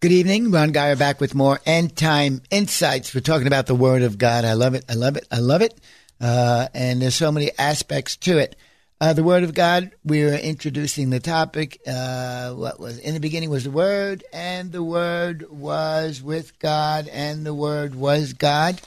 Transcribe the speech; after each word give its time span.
Good 0.00 0.12
evening. 0.12 0.50
Ron 0.50 0.72
Geyer 0.72 0.94
back 0.94 1.22
with 1.22 1.34
more 1.34 1.58
end 1.64 1.96
time 1.96 2.42
insights. 2.50 3.14
We're 3.14 3.22
talking 3.22 3.46
about 3.46 3.64
the 3.64 3.74
Word 3.74 4.02
of 4.02 4.18
God. 4.18 4.44
I 4.44 4.52
love 4.52 4.74
it. 4.74 4.84
I 4.90 4.92
love 4.92 5.16
it. 5.16 5.26
I 5.32 5.38
love 5.38 5.62
it. 5.62 5.72
Uh, 6.20 6.68
and 6.74 7.00
there's 7.00 7.14
so 7.14 7.32
many 7.32 7.50
aspects 7.58 8.14
to 8.18 8.36
it. 8.36 8.56
Uh, 9.00 9.14
the 9.14 9.24
Word 9.24 9.42
of 9.42 9.54
God, 9.54 9.92
we 10.04 10.22
are 10.24 10.34
introducing 10.34 11.08
the 11.08 11.18
topic. 11.18 11.80
Uh, 11.86 12.52
what 12.52 12.78
was 12.78 12.98
in 12.98 13.14
the 13.14 13.20
beginning 13.20 13.48
was 13.48 13.64
the 13.64 13.70
Word, 13.70 14.22
and 14.34 14.70
the 14.70 14.82
Word 14.82 15.46
was 15.48 16.20
with 16.20 16.58
God, 16.58 17.08
and 17.08 17.46
the 17.46 17.54
Word 17.54 17.94
was 17.94 18.34
God. 18.34 18.78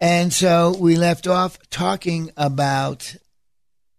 And 0.00 0.32
so 0.32 0.76
we 0.78 0.94
left 0.94 1.26
off 1.26 1.58
talking 1.70 2.30
about 2.36 3.16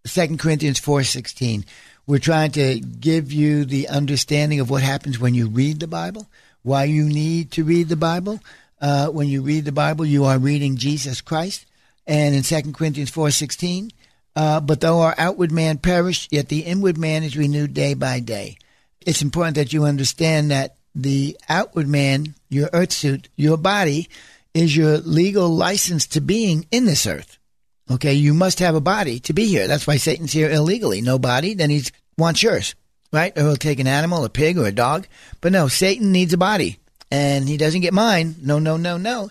2 0.08 0.38
Corinthians 0.38 0.80
4.16. 0.80 1.66
We're 2.08 2.20
trying 2.20 2.52
to 2.52 2.80
give 2.80 3.34
you 3.34 3.66
the 3.66 3.90
understanding 3.90 4.62
of 4.62 4.70
what 4.70 4.82
happens 4.82 5.20
when 5.20 5.34
you 5.34 5.50
read 5.50 5.82
the 5.82 5.88
Bible 5.88 6.30
why 6.64 6.86
you 6.86 7.04
need 7.04 7.52
to 7.52 7.64
read 7.64 7.90
the 7.90 7.96
Bible. 7.96 8.40
Uh, 8.82 9.08
when 9.08 9.28
you 9.28 9.42
read 9.42 9.66
the 9.66 9.72
Bible, 9.72 10.06
you 10.06 10.26
are 10.26 10.40
reading 10.40 10.78
Jesus 10.78 11.22
Christ. 11.22 11.66
And 12.08 12.36
in 12.36 12.44
2 12.44 12.74
Corinthians 12.74 13.12
4.16, 13.12 13.92
uh, 14.36 14.60
but 14.60 14.82
though 14.82 15.02
our 15.02 15.16
outward 15.18 15.52
man 15.52 15.78
perish, 15.78 16.28
yet 16.32 16.50
the 16.50 16.62
inward 16.62 16.98
man 16.98 17.24
is 17.24 17.38
renewed 17.38 17.74
day 17.74 17.94
by 17.94 18.20
day. 18.20 18.58
It's 19.06 19.22
important 19.22 19.56
that 19.56 19.72
you 19.72 19.86
understand 19.86 20.52
that 20.52 20.76
the 20.96 21.38
outward 21.48 21.88
man, 21.88 22.36
your 22.50 22.70
earth 22.74 22.92
suit, 22.92 23.30
your 23.36 23.58
body, 23.58 24.10
is 24.54 24.76
your 24.76 24.98
legal 24.98 25.50
license 25.50 26.08
to 26.08 26.22
being 26.22 26.66
in 26.72 26.86
this 26.86 27.08
earth. 27.08 27.38
Okay, 27.92 28.14
you 28.14 28.34
must 28.34 28.60
have 28.60 28.76
a 28.76 28.82
body 28.82 29.20
to 29.22 29.34
be 29.34 29.46
here. 29.46 29.68
That's 29.68 29.86
why 29.86 29.98
Satan's 29.98 30.32
here 30.32 30.50
illegally. 30.50 31.02
No 31.02 31.20
body, 31.20 31.54
then 31.54 31.70
he 31.70 31.84
wants 32.18 32.42
yours 32.42 32.76
right? 33.14 33.38
Or 33.38 33.44
he'll 33.44 33.56
take 33.56 33.80
an 33.80 33.88
animal, 33.88 34.26
a 34.26 34.30
pig 34.30 34.58
or 34.58 34.66
a 34.66 34.72
dog. 34.72 35.08
But 35.40 35.54
no, 35.54 35.70
Satan 35.70 36.12
needs 36.12 36.34
a 36.34 36.38
body 36.38 36.80
and 37.12 37.48
he 37.48 37.56
doesn't 37.56 37.82
get 37.82 37.94
mine. 37.94 38.36
No, 38.42 38.60
no, 38.60 38.76
no, 38.76 38.98
no. 38.98 39.30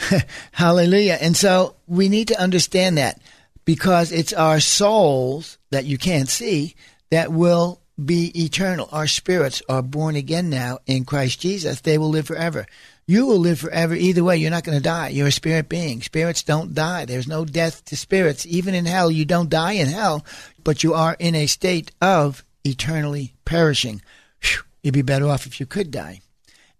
Hallelujah. 0.52 1.16
And 1.20 1.36
so 1.36 1.76
we 1.86 2.08
need 2.08 2.28
to 2.28 2.40
understand 2.40 2.98
that 2.98 3.22
because 3.64 4.10
it's 4.12 4.32
our 4.32 4.60
souls 4.60 5.56
that 5.70 5.84
you 5.84 5.96
can't 5.96 6.28
see 6.28 6.74
that 7.10 7.32
will 7.32 7.80
be 8.04 8.32
eternal. 8.44 8.88
Our 8.90 9.06
spirits 9.06 9.62
are 9.68 9.82
born 9.82 10.16
again 10.16 10.50
now 10.50 10.78
in 10.86 11.04
Christ 11.04 11.40
Jesus. 11.40 11.80
They 11.80 11.98
will 11.98 12.08
live 12.08 12.26
forever. 12.26 12.66
You 13.06 13.26
will 13.26 13.38
live 13.38 13.60
forever 13.60 13.94
either 13.94 14.24
way. 14.24 14.36
You're 14.36 14.50
not 14.50 14.64
going 14.64 14.78
to 14.78 14.82
die. 14.82 15.08
You're 15.08 15.28
a 15.28 15.32
spirit 15.32 15.68
being. 15.68 16.00
Spirits 16.00 16.42
don't 16.42 16.74
die. 16.74 17.04
There's 17.04 17.28
no 17.28 17.44
death 17.44 17.84
to 17.86 17.96
spirits. 17.96 18.46
Even 18.46 18.74
in 18.74 18.86
hell, 18.86 19.10
you 19.10 19.24
don't 19.24 19.50
die 19.50 19.72
in 19.72 19.88
hell, 19.88 20.24
but 20.62 20.82
you 20.82 20.94
are 20.94 21.16
in 21.18 21.34
a 21.34 21.46
state 21.46 21.90
of 22.00 22.44
eternally 22.64 23.34
perishing. 23.44 24.02
Whew, 24.42 24.62
you'd 24.82 24.94
be 24.94 25.02
better 25.02 25.26
off 25.26 25.46
if 25.46 25.60
you 25.60 25.66
could 25.66 25.90
die. 25.90 26.20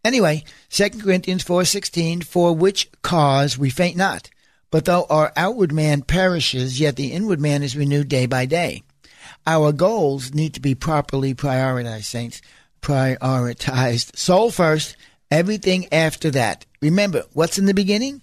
Anyway, 0.05 0.45
2 0.71 0.91
Corinthians 1.03 1.45
4:16 1.45 2.25
For 2.25 2.55
which 2.55 2.91
cause 3.03 3.59
we 3.59 3.71
faint 3.71 3.97
not, 3.97 4.31
but 4.71 4.85
though 4.85 5.07
our 5.11 5.33
outward 5.37 5.73
man 5.73 6.03
perishes, 6.03 6.81
yet 6.81 6.97
the 6.97 7.13
inward 7.13 7.41
man 7.41 7.63
is 7.63 7.77
renewed 7.77 8.09
day 8.09 8.27
by 8.27 8.47
day. 8.47 8.83
Our 9.47 9.73
goals 9.73 10.33
need 10.33 10.55
to 10.55 10.61
be 10.61 10.75
properly 10.75 11.35
prioritized, 11.35 12.05
saints. 12.05 12.41
Prioritized. 12.83 14.17
Soul 14.17 14.51
first, 14.51 14.97
everything 15.31 15.87
after 15.93 16.31
that. 16.31 16.65
Remember, 16.81 17.25
what's 17.33 17.59
in 17.59 17.67
the 17.67 17.75
beginning? 17.75 18.23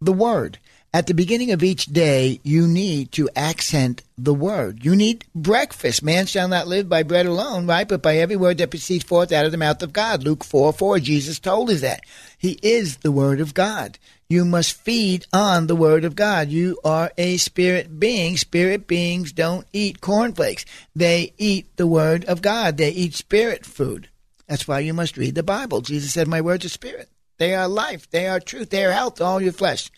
The 0.00 0.12
Word. 0.12 0.58
At 0.96 1.08
the 1.08 1.12
beginning 1.12 1.52
of 1.52 1.62
each 1.62 1.84
day, 1.84 2.40
you 2.42 2.66
need 2.66 3.12
to 3.12 3.28
accent 3.36 4.02
the 4.16 4.32
word. 4.32 4.82
You 4.82 4.96
need 4.96 5.26
breakfast. 5.34 6.02
Man 6.02 6.24
shall 6.24 6.48
not 6.48 6.68
live 6.68 6.88
by 6.88 7.02
bread 7.02 7.26
alone, 7.26 7.66
right? 7.66 7.86
But 7.86 8.00
by 8.00 8.16
every 8.16 8.36
word 8.36 8.56
that 8.56 8.70
proceeds 8.70 9.04
forth 9.04 9.30
out 9.30 9.44
of 9.44 9.52
the 9.52 9.58
mouth 9.58 9.82
of 9.82 9.92
God. 9.92 10.24
Luke 10.24 10.42
4 10.42 10.72
4, 10.72 10.98
Jesus 11.00 11.38
told 11.38 11.68
us 11.68 11.82
that. 11.82 12.00
He 12.38 12.58
is 12.62 12.96
the 12.96 13.12
word 13.12 13.42
of 13.42 13.52
God. 13.52 13.98
You 14.30 14.46
must 14.46 14.72
feed 14.72 15.26
on 15.34 15.66
the 15.66 15.76
word 15.76 16.06
of 16.06 16.16
God. 16.16 16.48
You 16.48 16.78
are 16.82 17.12
a 17.18 17.36
spirit 17.36 18.00
being. 18.00 18.38
Spirit 18.38 18.86
beings 18.86 19.32
don't 19.32 19.66
eat 19.74 20.00
cornflakes. 20.00 20.64
They 20.94 21.34
eat 21.36 21.66
the 21.76 21.86
word 21.86 22.24
of 22.24 22.40
God. 22.40 22.78
They 22.78 22.88
eat 22.88 23.12
spirit 23.12 23.66
food. 23.66 24.08
That's 24.46 24.66
why 24.66 24.78
you 24.78 24.94
must 24.94 25.18
read 25.18 25.34
the 25.34 25.42
Bible. 25.42 25.82
Jesus 25.82 26.14
said, 26.14 26.26
My 26.26 26.40
words 26.40 26.64
are 26.64 26.70
spirit. 26.70 27.10
They 27.36 27.54
are 27.54 27.68
life. 27.68 28.10
They 28.10 28.28
are 28.28 28.40
truth. 28.40 28.70
They 28.70 28.86
are 28.86 28.92
health 28.92 29.16
to 29.16 29.24
all 29.24 29.42
your 29.42 29.52
flesh. 29.52 29.90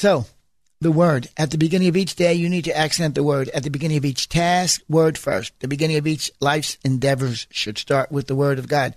So, 0.00 0.24
the 0.80 0.90
word. 0.90 1.28
At 1.36 1.50
the 1.50 1.58
beginning 1.58 1.88
of 1.88 1.96
each 1.96 2.14
day, 2.14 2.32
you 2.32 2.48
need 2.48 2.64
to 2.64 2.74
accent 2.74 3.14
the 3.14 3.22
word. 3.22 3.50
At 3.50 3.64
the 3.64 3.70
beginning 3.70 3.98
of 3.98 4.06
each 4.06 4.30
task, 4.30 4.80
word 4.88 5.18
first. 5.18 5.52
The 5.60 5.68
beginning 5.68 5.98
of 5.98 6.06
each 6.06 6.30
life's 6.40 6.78
endeavors 6.82 7.46
should 7.50 7.76
start 7.76 8.10
with 8.10 8.26
the 8.26 8.34
word 8.34 8.58
of 8.58 8.66
God. 8.66 8.94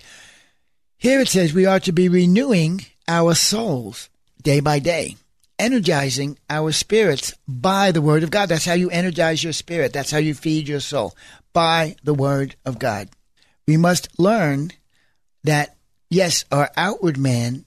Here 0.96 1.20
it 1.20 1.28
says 1.28 1.52
we 1.52 1.66
are 1.66 1.78
to 1.80 1.92
be 1.92 2.08
renewing 2.08 2.86
our 3.06 3.34
souls 3.34 4.08
day 4.40 4.60
by 4.60 4.78
day, 4.78 5.18
energizing 5.58 6.38
our 6.48 6.72
spirits 6.72 7.34
by 7.46 7.92
the 7.92 8.00
word 8.00 8.22
of 8.22 8.30
God. 8.30 8.48
That's 8.48 8.64
how 8.64 8.72
you 8.72 8.88
energize 8.88 9.44
your 9.44 9.52
spirit. 9.52 9.92
That's 9.92 10.10
how 10.10 10.16
you 10.16 10.32
feed 10.32 10.68
your 10.68 10.80
soul 10.80 11.14
by 11.52 11.96
the 12.02 12.14
word 12.14 12.56
of 12.64 12.78
God. 12.78 13.10
We 13.68 13.76
must 13.76 14.18
learn 14.18 14.70
that, 15.42 15.76
yes, 16.08 16.46
our 16.50 16.70
outward 16.78 17.18
man, 17.18 17.66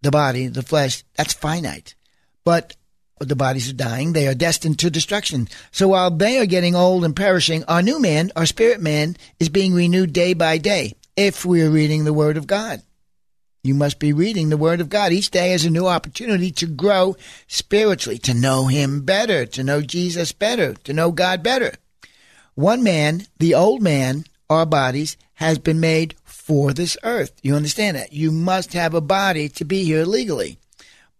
the 0.00 0.10
body, 0.10 0.46
the 0.46 0.62
flesh, 0.62 1.04
that's 1.14 1.34
finite 1.34 1.94
but 2.44 2.76
the 3.18 3.36
bodies 3.36 3.70
are 3.70 3.74
dying. 3.74 4.12
They 4.12 4.26
are 4.28 4.34
destined 4.34 4.78
to 4.80 4.90
destruction. 4.90 5.48
So 5.70 5.88
while 5.88 6.10
they 6.10 6.38
are 6.38 6.46
getting 6.46 6.74
old 6.74 7.04
and 7.04 7.16
perishing, 7.16 7.64
our 7.64 7.82
new 7.82 8.00
man, 8.00 8.30
our 8.36 8.46
spirit 8.46 8.80
man, 8.80 9.16
is 9.40 9.48
being 9.48 9.74
renewed 9.74 10.12
day 10.12 10.34
by 10.34 10.58
day 10.58 10.94
if 11.16 11.44
we 11.44 11.62
are 11.62 11.70
reading 11.70 12.04
the 12.04 12.12
Word 12.12 12.36
of 12.36 12.46
God. 12.46 12.82
You 13.62 13.74
must 13.74 13.98
be 13.98 14.12
reading 14.12 14.50
the 14.50 14.58
Word 14.58 14.82
of 14.82 14.90
God. 14.90 15.12
Each 15.12 15.30
day 15.30 15.54
is 15.54 15.64
a 15.64 15.70
new 15.70 15.86
opportunity 15.86 16.50
to 16.50 16.66
grow 16.66 17.16
spiritually, 17.46 18.18
to 18.18 18.34
know 18.34 18.66
Him 18.66 19.02
better, 19.02 19.46
to 19.46 19.64
know 19.64 19.80
Jesus 19.80 20.32
better, 20.32 20.74
to 20.84 20.92
know 20.92 21.12
God 21.12 21.42
better. 21.42 21.72
One 22.54 22.82
man, 22.82 23.26
the 23.38 23.54
old 23.54 23.80
man, 23.80 24.24
our 24.50 24.66
bodies, 24.66 25.16
has 25.34 25.58
been 25.58 25.80
made 25.80 26.14
for 26.24 26.72
this 26.72 26.96
earth. 27.02 27.32
You 27.42 27.54
understand 27.54 27.96
that? 27.96 28.12
You 28.12 28.30
must 28.30 28.74
have 28.74 28.92
a 28.92 29.00
body 29.00 29.48
to 29.50 29.64
be 29.64 29.84
here 29.84 30.04
legally. 30.04 30.58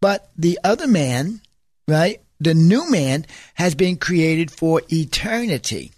But 0.04 0.28
the 0.36 0.58
other 0.62 0.86
man, 0.86 1.40
right, 1.88 2.20
the 2.38 2.52
new 2.52 2.90
man, 2.90 3.24
has 3.54 3.74
been 3.74 3.96
created 3.96 4.50
for 4.50 4.82
eternity. 4.92 5.92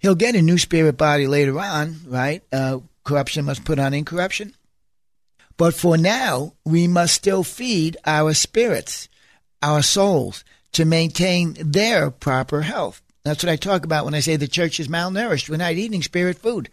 He'll 0.00 0.14
get 0.14 0.36
a 0.36 0.42
new 0.42 0.58
spirit 0.58 0.98
body 0.98 1.26
later 1.26 1.58
on, 1.58 1.96
right? 2.06 2.42
Uh, 2.52 2.80
corruption 3.04 3.46
must 3.46 3.64
put 3.64 3.78
on 3.78 3.94
incorruption. 3.94 4.54
But 5.56 5.72
for 5.72 5.96
now, 5.96 6.56
we 6.66 6.88
must 6.88 7.14
still 7.14 7.42
feed 7.42 7.96
our 8.04 8.34
spirits, 8.34 9.08
our 9.62 9.80
souls, 9.80 10.44
to 10.72 10.84
maintain 10.84 11.56
their 11.58 12.10
proper 12.10 12.60
health. 12.60 13.00
That's 13.24 13.42
what 13.42 13.50
I 13.50 13.56
talk 13.56 13.86
about 13.86 14.04
when 14.04 14.12
I 14.12 14.20
say 14.20 14.36
the 14.36 14.46
church 14.46 14.78
is 14.78 14.88
malnourished. 14.88 15.48
We're 15.48 15.56
not 15.56 15.72
eating 15.72 16.02
spirit 16.02 16.36
food. 16.36 16.68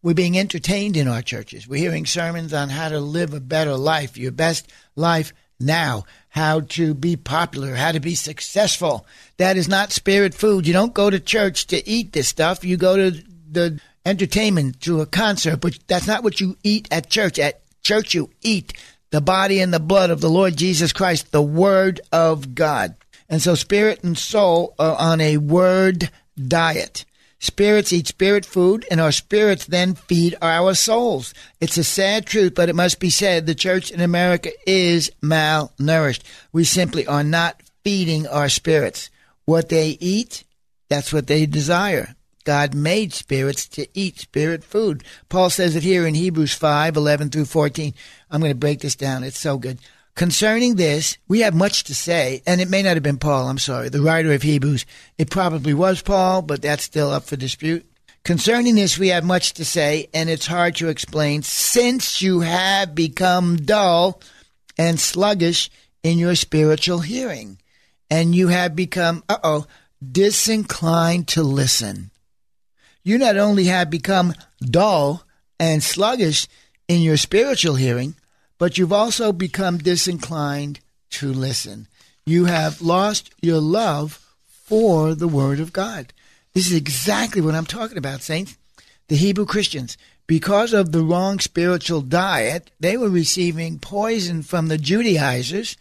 We're 0.00 0.14
being 0.14 0.38
entertained 0.38 0.96
in 0.96 1.08
our 1.08 1.22
churches. 1.22 1.66
We're 1.66 1.80
hearing 1.80 2.06
sermons 2.06 2.54
on 2.54 2.68
how 2.68 2.88
to 2.88 3.00
live 3.00 3.34
a 3.34 3.40
better 3.40 3.74
life, 3.74 4.16
your 4.16 4.30
best 4.30 4.70
life 4.94 5.32
now 5.60 6.04
how 6.30 6.60
to 6.60 6.94
be 6.94 7.16
popular, 7.16 7.74
how 7.74 7.92
to 7.92 8.00
be 8.00 8.14
successful. 8.14 9.06
That 9.36 9.56
is 9.56 9.68
not 9.68 9.92
spirit 9.92 10.32
food. 10.32 10.66
You 10.66 10.72
don't 10.72 10.94
go 10.94 11.10
to 11.10 11.20
church 11.20 11.66
to 11.68 11.86
eat 11.88 12.12
this 12.12 12.28
stuff. 12.28 12.64
You 12.64 12.76
go 12.76 12.96
to 12.96 13.22
the 13.50 13.80
entertainment, 14.06 14.80
to 14.82 15.00
a 15.00 15.06
concert, 15.06 15.56
but 15.56 15.78
that's 15.86 16.06
not 16.06 16.22
what 16.22 16.40
you 16.40 16.56
eat 16.62 16.88
at 16.90 17.10
church. 17.10 17.38
At 17.38 17.60
church, 17.82 18.14
you 18.14 18.30
eat 18.42 18.72
the 19.10 19.20
body 19.20 19.60
and 19.60 19.74
the 19.74 19.80
blood 19.80 20.10
of 20.10 20.20
the 20.20 20.30
Lord 20.30 20.56
Jesus 20.56 20.92
Christ, 20.92 21.32
the 21.32 21.42
Word 21.42 22.00
of 22.12 22.54
God. 22.54 22.94
And 23.28 23.42
so 23.42 23.54
spirit 23.54 24.02
and 24.02 24.16
soul 24.16 24.74
are 24.78 24.96
on 24.96 25.20
a 25.20 25.36
word 25.36 26.10
diet. 26.36 27.04
Spirits 27.42 27.90
eat 27.90 28.06
spirit 28.06 28.44
food, 28.44 28.84
and 28.90 29.00
our 29.00 29.10
spirits 29.10 29.64
then 29.64 29.94
feed 29.94 30.36
our 30.42 30.74
souls. 30.74 31.32
It's 31.58 31.78
a 31.78 31.84
sad 31.84 32.26
truth, 32.26 32.54
but 32.54 32.68
it 32.68 32.76
must 32.76 33.00
be 33.00 33.08
said 33.08 33.46
the 33.46 33.54
church 33.54 33.90
in 33.90 34.00
America 34.00 34.50
is 34.66 35.10
malnourished. 35.22 36.22
We 36.52 36.64
simply 36.64 37.06
are 37.06 37.24
not 37.24 37.62
feeding 37.82 38.26
our 38.26 38.50
spirits. 38.50 39.08
What 39.46 39.70
they 39.70 39.96
eat, 40.00 40.44
that's 40.90 41.14
what 41.14 41.28
they 41.28 41.46
desire. 41.46 42.14
God 42.44 42.74
made 42.74 43.14
spirits 43.14 43.66
to 43.68 43.86
eat 43.94 44.18
spirit 44.18 44.62
food. 44.62 45.02
Paul 45.30 45.48
says 45.48 45.76
it 45.76 45.82
here 45.82 46.06
in 46.06 46.14
Hebrews 46.14 46.52
5 46.52 46.94
11 46.94 47.30
through 47.30 47.46
14. 47.46 47.94
I'm 48.30 48.40
going 48.40 48.52
to 48.52 48.58
break 48.58 48.80
this 48.80 48.96
down. 48.96 49.24
It's 49.24 49.40
so 49.40 49.56
good. 49.56 49.78
Concerning 50.14 50.74
this, 50.74 51.16
we 51.28 51.40
have 51.40 51.54
much 51.54 51.84
to 51.84 51.94
say, 51.94 52.42
and 52.46 52.60
it 52.60 52.68
may 52.68 52.82
not 52.82 52.94
have 52.94 53.02
been 53.02 53.16
Paul, 53.16 53.48
I'm 53.48 53.58
sorry, 53.58 53.88
the 53.88 54.02
writer 54.02 54.32
of 54.32 54.42
Hebrews. 54.42 54.84
It 55.16 55.30
probably 55.30 55.72
was 55.72 56.02
Paul, 56.02 56.42
but 56.42 56.62
that's 56.62 56.82
still 56.84 57.10
up 57.10 57.24
for 57.24 57.36
dispute. 57.36 57.86
Concerning 58.22 58.74
this, 58.74 58.98
we 58.98 59.08
have 59.08 59.24
much 59.24 59.54
to 59.54 59.64
say, 59.64 60.08
and 60.12 60.28
it's 60.28 60.46
hard 60.46 60.76
to 60.76 60.88
explain 60.88 61.42
since 61.42 62.20
you 62.20 62.40
have 62.40 62.94
become 62.94 63.56
dull 63.56 64.20
and 64.76 65.00
sluggish 65.00 65.70
in 66.02 66.18
your 66.18 66.34
spiritual 66.34 67.00
hearing, 67.00 67.58
and 68.10 68.34
you 68.34 68.48
have 68.48 68.76
become, 68.76 69.24
uh 69.28 69.38
oh, 69.42 69.66
disinclined 70.06 71.28
to 71.28 71.42
listen. 71.42 72.10
You 73.02 73.16
not 73.16 73.38
only 73.38 73.64
have 73.64 73.88
become 73.88 74.34
dull 74.60 75.24
and 75.58 75.82
sluggish 75.82 76.46
in 76.88 77.00
your 77.00 77.16
spiritual 77.16 77.76
hearing, 77.76 78.16
but 78.60 78.76
you've 78.76 78.92
also 78.92 79.32
become 79.32 79.78
disinclined 79.78 80.80
to 81.08 81.32
listen. 81.32 81.88
You 82.26 82.44
have 82.44 82.82
lost 82.82 83.32
your 83.40 83.58
love 83.58 84.24
for 84.44 85.14
the 85.14 85.26
Word 85.26 85.60
of 85.60 85.72
God. 85.72 86.12
This 86.52 86.66
is 86.66 86.74
exactly 86.74 87.40
what 87.40 87.54
I'm 87.54 87.64
talking 87.64 87.96
about, 87.96 88.20
saints. 88.20 88.58
The 89.08 89.16
Hebrew 89.16 89.46
Christians, 89.46 89.96
because 90.26 90.74
of 90.74 90.92
the 90.92 91.02
wrong 91.02 91.40
spiritual 91.40 92.02
diet, 92.02 92.70
they 92.78 92.98
were 92.98 93.08
receiving 93.08 93.78
poison 93.78 94.42
from 94.42 94.68
the 94.68 94.78
Judaizers, 94.78 95.78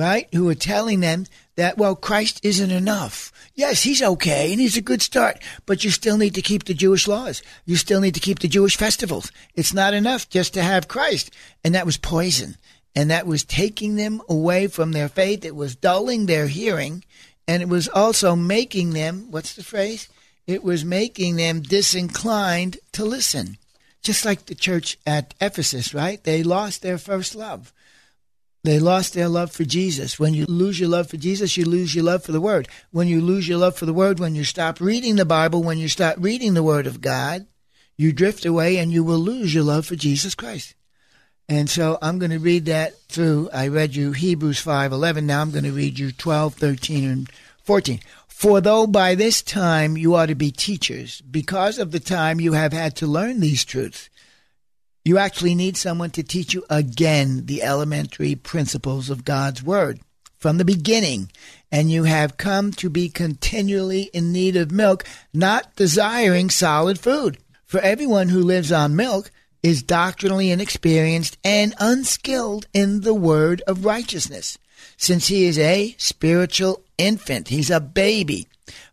right, 0.00 0.26
who 0.32 0.46
were 0.46 0.54
telling 0.54 1.00
them 1.00 1.26
that, 1.56 1.76
well, 1.76 1.94
Christ 1.94 2.40
isn't 2.42 2.70
enough. 2.70 3.30
Yes, 3.54 3.82
he's 3.82 4.02
okay 4.02 4.50
and 4.50 4.60
he's 4.60 4.78
a 4.78 4.82
good 4.82 5.02
start, 5.02 5.38
but 5.66 5.84
you 5.84 5.90
still 5.90 6.16
need 6.16 6.34
to 6.34 6.42
keep 6.42 6.64
the 6.64 6.74
Jewish 6.74 7.06
laws. 7.06 7.42
You 7.66 7.76
still 7.76 8.00
need 8.00 8.14
to 8.14 8.20
keep 8.20 8.38
the 8.38 8.48
Jewish 8.48 8.76
festivals. 8.76 9.30
It's 9.54 9.74
not 9.74 9.92
enough 9.92 10.28
just 10.30 10.54
to 10.54 10.62
have 10.62 10.88
Christ. 10.88 11.30
And 11.62 11.74
that 11.74 11.84
was 11.84 11.98
poison. 11.98 12.56
And 12.96 13.10
that 13.10 13.26
was 13.26 13.44
taking 13.44 13.96
them 13.96 14.22
away 14.28 14.66
from 14.66 14.92
their 14.92 15.08
faith. 15.08 15.44
It 15.44 15.54
was 15.54 15.76
dulling 15.76 16.26
their 16.26 16.46
hearing. 16.46 17.04
And 17.46 17.62
it 17.62 17.68
was 17.68 17.86
also 17.88 18.34
making 18.34 18.90
them, 18.90 19.26
what's 19.30 19.54
the 19.54 19.62
phrase? 19.62 20.08
It 20.46 20.64
was 20.64 20.84
making 20.84 21.36
them 21.36 21.60
disinclined 21.60 22.78
to 22.92 23.04
listen. 23.04 23.58
Just 24.02 24.24
like 24.24 24.46
the 24.46 24.54
church 24.54 24.96
at 25.06 25.34
Ephesus, 25.40 25.92
right? 25.92 26.24
They 26.24 26.42
lost 26.42 26.80
their 26.80 26.96
first 26.96 27.34
love. 27.34 27.72
They 28.62 28.78
lost 28.78 29.14
their 29.14 29.28
love 29.28 29.52
for 29.52 29.64
Jesus. 29.64 30.18
When 30.18 30.34
you 30.34 30.44
lose 30.46 30.78
your 30.78 30.90
love 30.90 31.08
for 31.08 31.16
Jesus, 31.16 31.56
you 31.56 31.64
lose 31.64 31.94
your 31.94 32.04
love 32.04 32.24
for 32.24 32.32
the 32.32 32.40
Word. 32.40 32.68
When 32.90 33.08
you 33.08 33.22
lose 33.22 33.48
your 33.48 33.58
love 33.58 33.76
for 33.76 33.86
the 33.86 33.94
Word, 33.94 34.20
when 34.20 34.34
you 34.34 34.44
stop 34.44 34.80
reading 34.80 35.16
the 35.16 35.24
Bible, 35.24 35.62
when 35.62 35.78
you 35.78 35.88
start 35.88 36.18
reading 36.18 36.52
the 36.52 36.62
Word 36.62 36.86
of 36.86 37.00
God, 37.00 37.46
you 37.96 38.12
drift 38.12 38.44
away 38.44 38.76
and 38.76 38.92
you 38.92 39.02
will 39.02 39.18
lose 39.18 39.54
your 39.54 39.64
love 39.64 39.86
for 39.86 39.96
Jesus 39.96 40.34
Christ. 40.34 40.74
And 41.48 41.68
so 41.68 41.98
I'm 42.00 42.18
going 42.18 42.30
to 42.30 42.38
read 42.38 42.66
that 42.66 42.98
through. 43.08 43.50
I 43.52 43.68
read 43.68 43.96
you 43.96 44.12
Hebrews 44.12 44.62
5:11. 44.62 45.24
Now 45.24 45.40
I'm 45.40 45.50
going 45.50 45.64
to 45.64 45.72
read 45.72 45.98
you 45.98 46.12
12, 46.12 46.54
13, 46.54 47.08
and 47.08 47.30
14. 47.64 48.00
For 48.28 48.60
though 48.60 48.86
by 48.86 49.14
this 49.14 49.42
time 49.42 49.96
you 49.96 50.14
ought 50.14 50.26
to 50.26 50.34
be 50.34 50.50
teachers, 50.50 51.22
because 51.22 51.78
of 51.78 51.92
the 51.92 52.00
time 52.00 52.40
you 52.40 52.52
have 52.52 52.72
had 52.72 52.94
to 52.96 53.06
learn 53.06 53.40
these 53.40 53.64
truths, 53.64 54.08
you 55.04 55.18
actually 55.18 55.54
need 55.54 55.76
someone 55.76 56.10
to 56.10 56.22
teach 56.22 56.54
you 56.54 56.64
again 56.68 57.46
the 57.46 57.62
elementary 57.62 58.34
principles 58.34 59.10
of 59.10 59.24
God's 59.24 59.62
Word 59.62 60.00
from 60.36 60.56
the 60.56 60.64
beginning, 60.64 61.30
and 61.70 61.90
you 61.90 62.04
have 62.04 62.38
come 62.38 62.72
to 62.72 62.88
be 62.88 63.08
continually 63.08 64.10
in 64.14 64.32
need 64.32 64.56
of 64.56 64.72
milk, 64.72 65.04
not 65.34 65.76
desiring 65.76 66.50
solid 66.50 66.98
food. 66.98 67.38
For 67.66 67.78
everyone 67.80 68.30
who 68.30 68.40
lives 68.40 68.72
on 68.72 68.96
milk 68.96 69.30
is 69.62 69.82
doctrinally 69.82 70.50
inexperienced 70.50 71.36
and 71.44 71.74
unskilled 71.78 72.66
in 72.72 73.02
the 73.02 73.14
word 73.14 73.62
of 73.66 73.84
righteousness, 73.84 74.58
since 74.96 75.28
he 75.28 75.44
is 75.44 75.58
a 75.58 75.94
spiritual 75.98 76.82
infant. 76.96 77.48
He's 77.48 77.70
a 77.70 77.80
baby. 77.80 78.48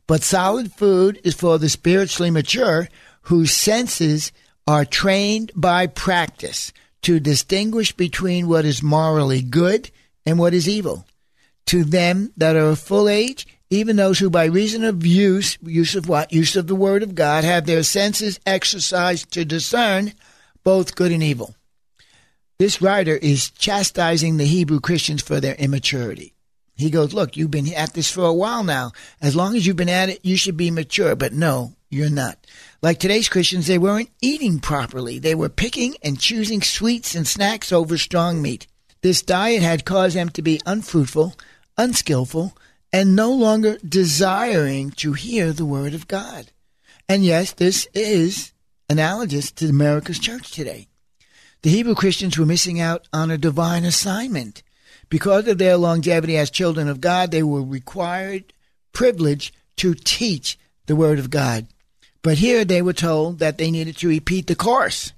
But 0.05 0.23
solid 0.23 0.73
food 0.73 1.19
is 1.23 1.33
for 1.33 1.57
the 1.57 1.69
spiritually 1.69 2.31
mature 2.31 2.89
whose 3.21 3.51
senses 3.51 4.31
are 4.67 4.85
trained 4.85 5.51
by 5.55 5.87
practice 5.87 6.73
to 7.03 7.19
distinguish 7.19 7.93
between 7.93 8.47
what 8.47 8.65
is 8.65 8.83
morally 8.83 9.41
good 9.41 9.89
and 10.25 10.37
what 10.37 10.53
is 10.53 10.67
evil. 10.67 11.05
To 11.67 11.83
them 11.83 12.33
that 12.37 12.55
are 12.55 12.69
of 12.69 12.79
full 12.79 13.07
age, 13.07 13.47
even 13.69 13.95
those 13.95 14.19
who 14.19 14.29
by 14.29 14.45
reason 14.45 14.83
of 14.83 15.05
use, 15.05 15.57
use 15.61 15.95
of 15.95 16.07
what? 16.07 16.31
Use 16.31 16.55
of 16.55 16.67
the 16.67 16.75
word 16.75 17.03
of 17.03 17.15
God, 17.15 17.43
have 17.43 17.65
their 17.65 17.83
senses 17.83 18.39
exercised 18.45 19.31
to 19.31 19.45
discern 19.45 20.13
both 20.63 20.95
good 20.95 21.11
and 21.11 21.23
evil. 21.23 21.55
This 22.59 22.81
writer 22.81 23.15
is 23.15 23.51
chastising 23.51 24.37
the 24.37 24.45
Hebrew 24.45 24.79
Christians 24.79 25.21
for 25.21 25.39
their 25.39 25.55
immaturity. 25.55 26.33
He 26.75 26.89
goes, 26.89 27.13
Look, 27.13 27.37
you've 27.37 27.51
been 27.51 27.71
at 27.73 27.93
this 27.93 28.09
for 28.09 28.23
a 28.25 28.33
while 28.33 28.63
now. 28.63 28.91
As 29.21 29.35
long 29.35 29.55
as 29.55 29.65
you've 29.65 29.75
been 29.75 29.89
at 29.89 30.09
it, 30.09 30.19
you 30.23 30.37
should 30.37 30.57
be 30.57 30.71
mature. 30.71 31.15
But 31.15 31.33
no, 31.33 31.73
you're 31.89 32.09
not. 32.09 32.37
Like 32.81 32.99
today's 32.99 33.27
Christians, 33.27 33.65
they 33.65 33.79
weren't 33.79 34.11
eating 34.21 34.59
properly. 34.59 35.17
They 35.17 35.33
were 35.33 35.49
picking 35.49 35.95
and 36.03 36.19
choosing 36.19 36.61
sweets 36.61 37.15
and 37.15 37.25
snacks 37.25 37.71
over 37.71 37.97
strong 37.97 38.39
meat. 38.39 38.67
This 39.01 39.23
diet 39.23 39.63
had 39.63 39.83
caused 39.83 40.15
them 40.15 40.29
to 40.29 40.43
be 40.43 40.61
unfruitful, 40.63 41.33
unskillful, 41.77 42.55
and 42.93 43.15
no 43.15 43.31
longer 43.31 43.79
desiring 43.87 44.91
to 44.91 45.13
hear 45.13 45.51
the 45.51 45.65
word 45.65 45.95
of 45.95 46.07
God. 46.07 46.51
And 47.09 47.25
yes, 47.25 47.51
this 47.53 47.87
is 47.95 48.53
analogous 48.89 49.51
to 49.53 49.69
America's 49.69 50.19
church 50.19 50.51
today. 50.51 50.87
The 51.63 51.71
Hebrew 51.71 51.95
Christians 51.95 52.37
were 52.37 52.45
missing 52.45 52.79
out 52.79 53.07
on 53.11 53.31
a 53.31 53.39
divine 53.39 53.85
assignment. 53.85 54.61
Because 55.09 55.47
of 55.47 55.57
their 55.57 55.77
longevity 55.77 56.37
as 56.37 56.51
children 56.51 56.87
of 56.87 57.01
God, 57.01 57.31
they 57.31 57.43
were 57.43 57.63
required, 57.63 58.53
privileged 58.93 59.55
to 59.77 59.95
teach 59.95 60.59
the 60.85 60.95
word 60.95 61.17
of 61.17 61.31
God. 61.31 61.67
But 62.27 62.39
here 62.39 62.65
they 62.65 62.81
were 62.81 62.91
told 62.91 63.39
that 63.39 63.57
they 63.57 63.71
needed 63.71 63.95
to 63.99 64.09
repeat 64.09 64.47
the 64.47 64.55
course. 64.55 65.13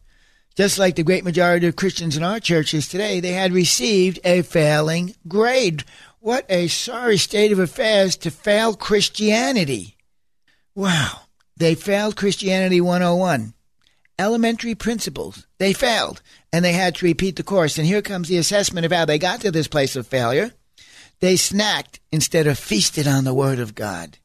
Just 0.56 0.78
like 0.78 0.96
the 0.96 1.02
great 1.02 1.24
majority 1.24 1.66
of 1.66 1.76
Christians 1.76 2.16
in 2.16 2.22
our 2.22 2.40
churches 2.40 2.88
today, 2.88 3.20
they 3.20 3.32
had 3.32 3.52
received 3.52 4.20
a 4.24 4.44
failing 4.44 5.16
grade. 5.28 5.84
What 6.20 6.46
a 6.50 6.68
sorry 6.68 7.18
state 7.18 7.52
of 7.52 7.58
affairs 7.58 8.16
to 8.18 8.30
fail 8.30 8.76
Christianity. 8.76 9.98
Wow. 10.76 11.22
They 11.58 11.74
failed 11.74 12.16
Christianity 12.16 12.80
101. 12.80 13.56
Elementary 14.20 14.76
principles. 14.76 15.48
They 15.58 15.74
failed, 15.74 16.22
and 16.54 16.64
they 16.64 16.74
had 16.74 16.94
to 16.98 17.08
repeat 17.08 17.38
the 17.38 17.42
course. 17.42 17.80
And 17.80 17.88
here 17.88 18.04
comes 18.04 18.28
the 18.28 18.38
assessment 18.38 18.86
of 18.86 18.92
how 18.92 19.06
they 19.06 19.18
got 19.18 19.42
to 19.42 19.50
this 19.50 19.68
place 19.68 19.96
of 19.96 20.06
failure. 20.06 20.52
They 21.22 21.38
snacked 21.38 21.98
instead 22.12 22.46
of 22.46 22.60
feasted 22.60 23.08
on 23.08 23.24
the 23.24 23.34
Word 23.34 23.58
of 23.58 23.74
God. 23.74 24.20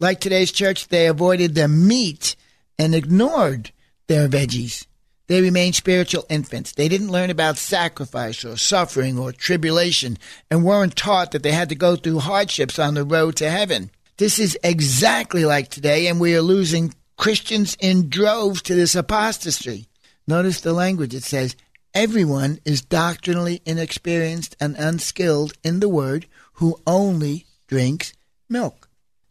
Like 0.00 0.18
today's 0.18 0.50
church, 0.50 0.88
they 0.88 1.06
avoided 1.06 1.54
the 1.54 1.68
meat 1.68 2.34
and 2.78 2.94
ignored 2.94 3.70
their 4.06 4.28
veggies. 4.28 4.86
They 5.26 5.42
remained 5.42 5.74
spiritual 5.74 6.24
infants. 6.30 6.72
They 6.72 6.88
didn't 6.88 7.12
learn 7.12 7.28
about 7.28 7.58
sacrifice 7.58 8.44
or 8.44 8.56
suffering 8.56 9.18
or 9.18 9.30
tribulation 9.30 10.16
and 10.50 10.64
weren't 10.64 10.96
taught 10.96 11.32
that 11.32 11.42
they 11.42 11.52
had 11.52 11.68
to 11.68 11.74
go 11.74 11.96
through 11.96 12.20
hardships 12.20 12.78
on 12.78 12.94
the 12.94 13.04
road 13.04 13.36
to 13.36 13.50
heaven. 13.50 13.90
This 14.16 14.38
is 14.38 14.58
exactly 14.64 15.44
like 15.44 15.68
today, 15.68 16.06
and 16.06 16.18
we 16.18 16.34
are 16.34 16.42
losing 16.42 16.94
Christians 17.16 17.76
in 17.78 18.08
droves 18.08 18.62
to 18.62 18.74
this 18.74 18.94
apostasy. 18.94 19.86
Notice 20.26 20.62
the 20.62 20.72
language. 20.72 21.14
It 21.14 21.22
says, 21.22 21.54
Everyone 21.94 22.58
is 22.64 22.82
doctrinally 22.82 23.60
inexperienced 23.66 24.56
and 24.60 24.76
unskilled 24.76 25.52
in 25.62 25.80
the 25.80 25.88
word 25.88 26.26
who 26.54 26.80
only 26.86 27.46
drinks 27.68 28.14
milk. 28.48 28.89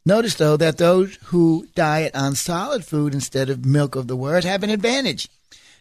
Notice, 0.09 0.33
though, 0.33 0.57
that 0.57 0.79
those 0.79 1.19
who 1.25 1.67
diet 1.75 2.15
on 2.15 2.33
solid 2.33 2.83
food 2.83 3.13
instead 3.13 3.47
of 3.47 3.63
milk 3.63 3.95
of 3.95 4.07
the 4.07 4.15
word 4.15 4.43
have 4.43 4.63
an 4.63 4.71
advantage. 4.71 5.29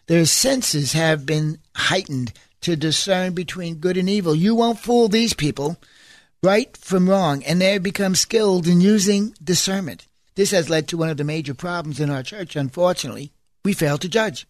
Their 0.05 0.27
senses 0.27 0.93
have 0.93 1.25
been 1.25 1.57
heightened 1.75 2.33
to 2.61 2.75
discern 2.75 3.33
between 3.33 3.79
good 3.79 3.97
and 3.97 4.07
evil. 4.07 4.35
You 4.35 4.53
won't 4.53 4.77
fool 4.77 5.07
these 5.07 5.33
people, 5.33 5.77
right 6.43 6.77
from 6.77 7.09
wrong, 7.09 7.43
and 7.43 7.59
they 7.59 7.73
have 7.73 7.81
become 7.81 8.13
skilled 8.13 8.67
in 8.67 8.81
using 8.81 9.33
discernment. 9.43 10.05
This 10.35 10.51
has 10.51 10.69
led 10.69 10.87
to 10.89 10.97
one 10.97 11.09
of 11.09 11.17
the 11.17 11.23
major 11.23 11.55
problems 11.55 11.99
in 11.99 12.11
our 12.11 12.21
church, 12.21 12.55
unfortunately. 12.55 13.31
We 13.65 13.71
We 13.71 13.73
fail 13.73 13.97
to 13.97 14.07
judge. 14.07 14.45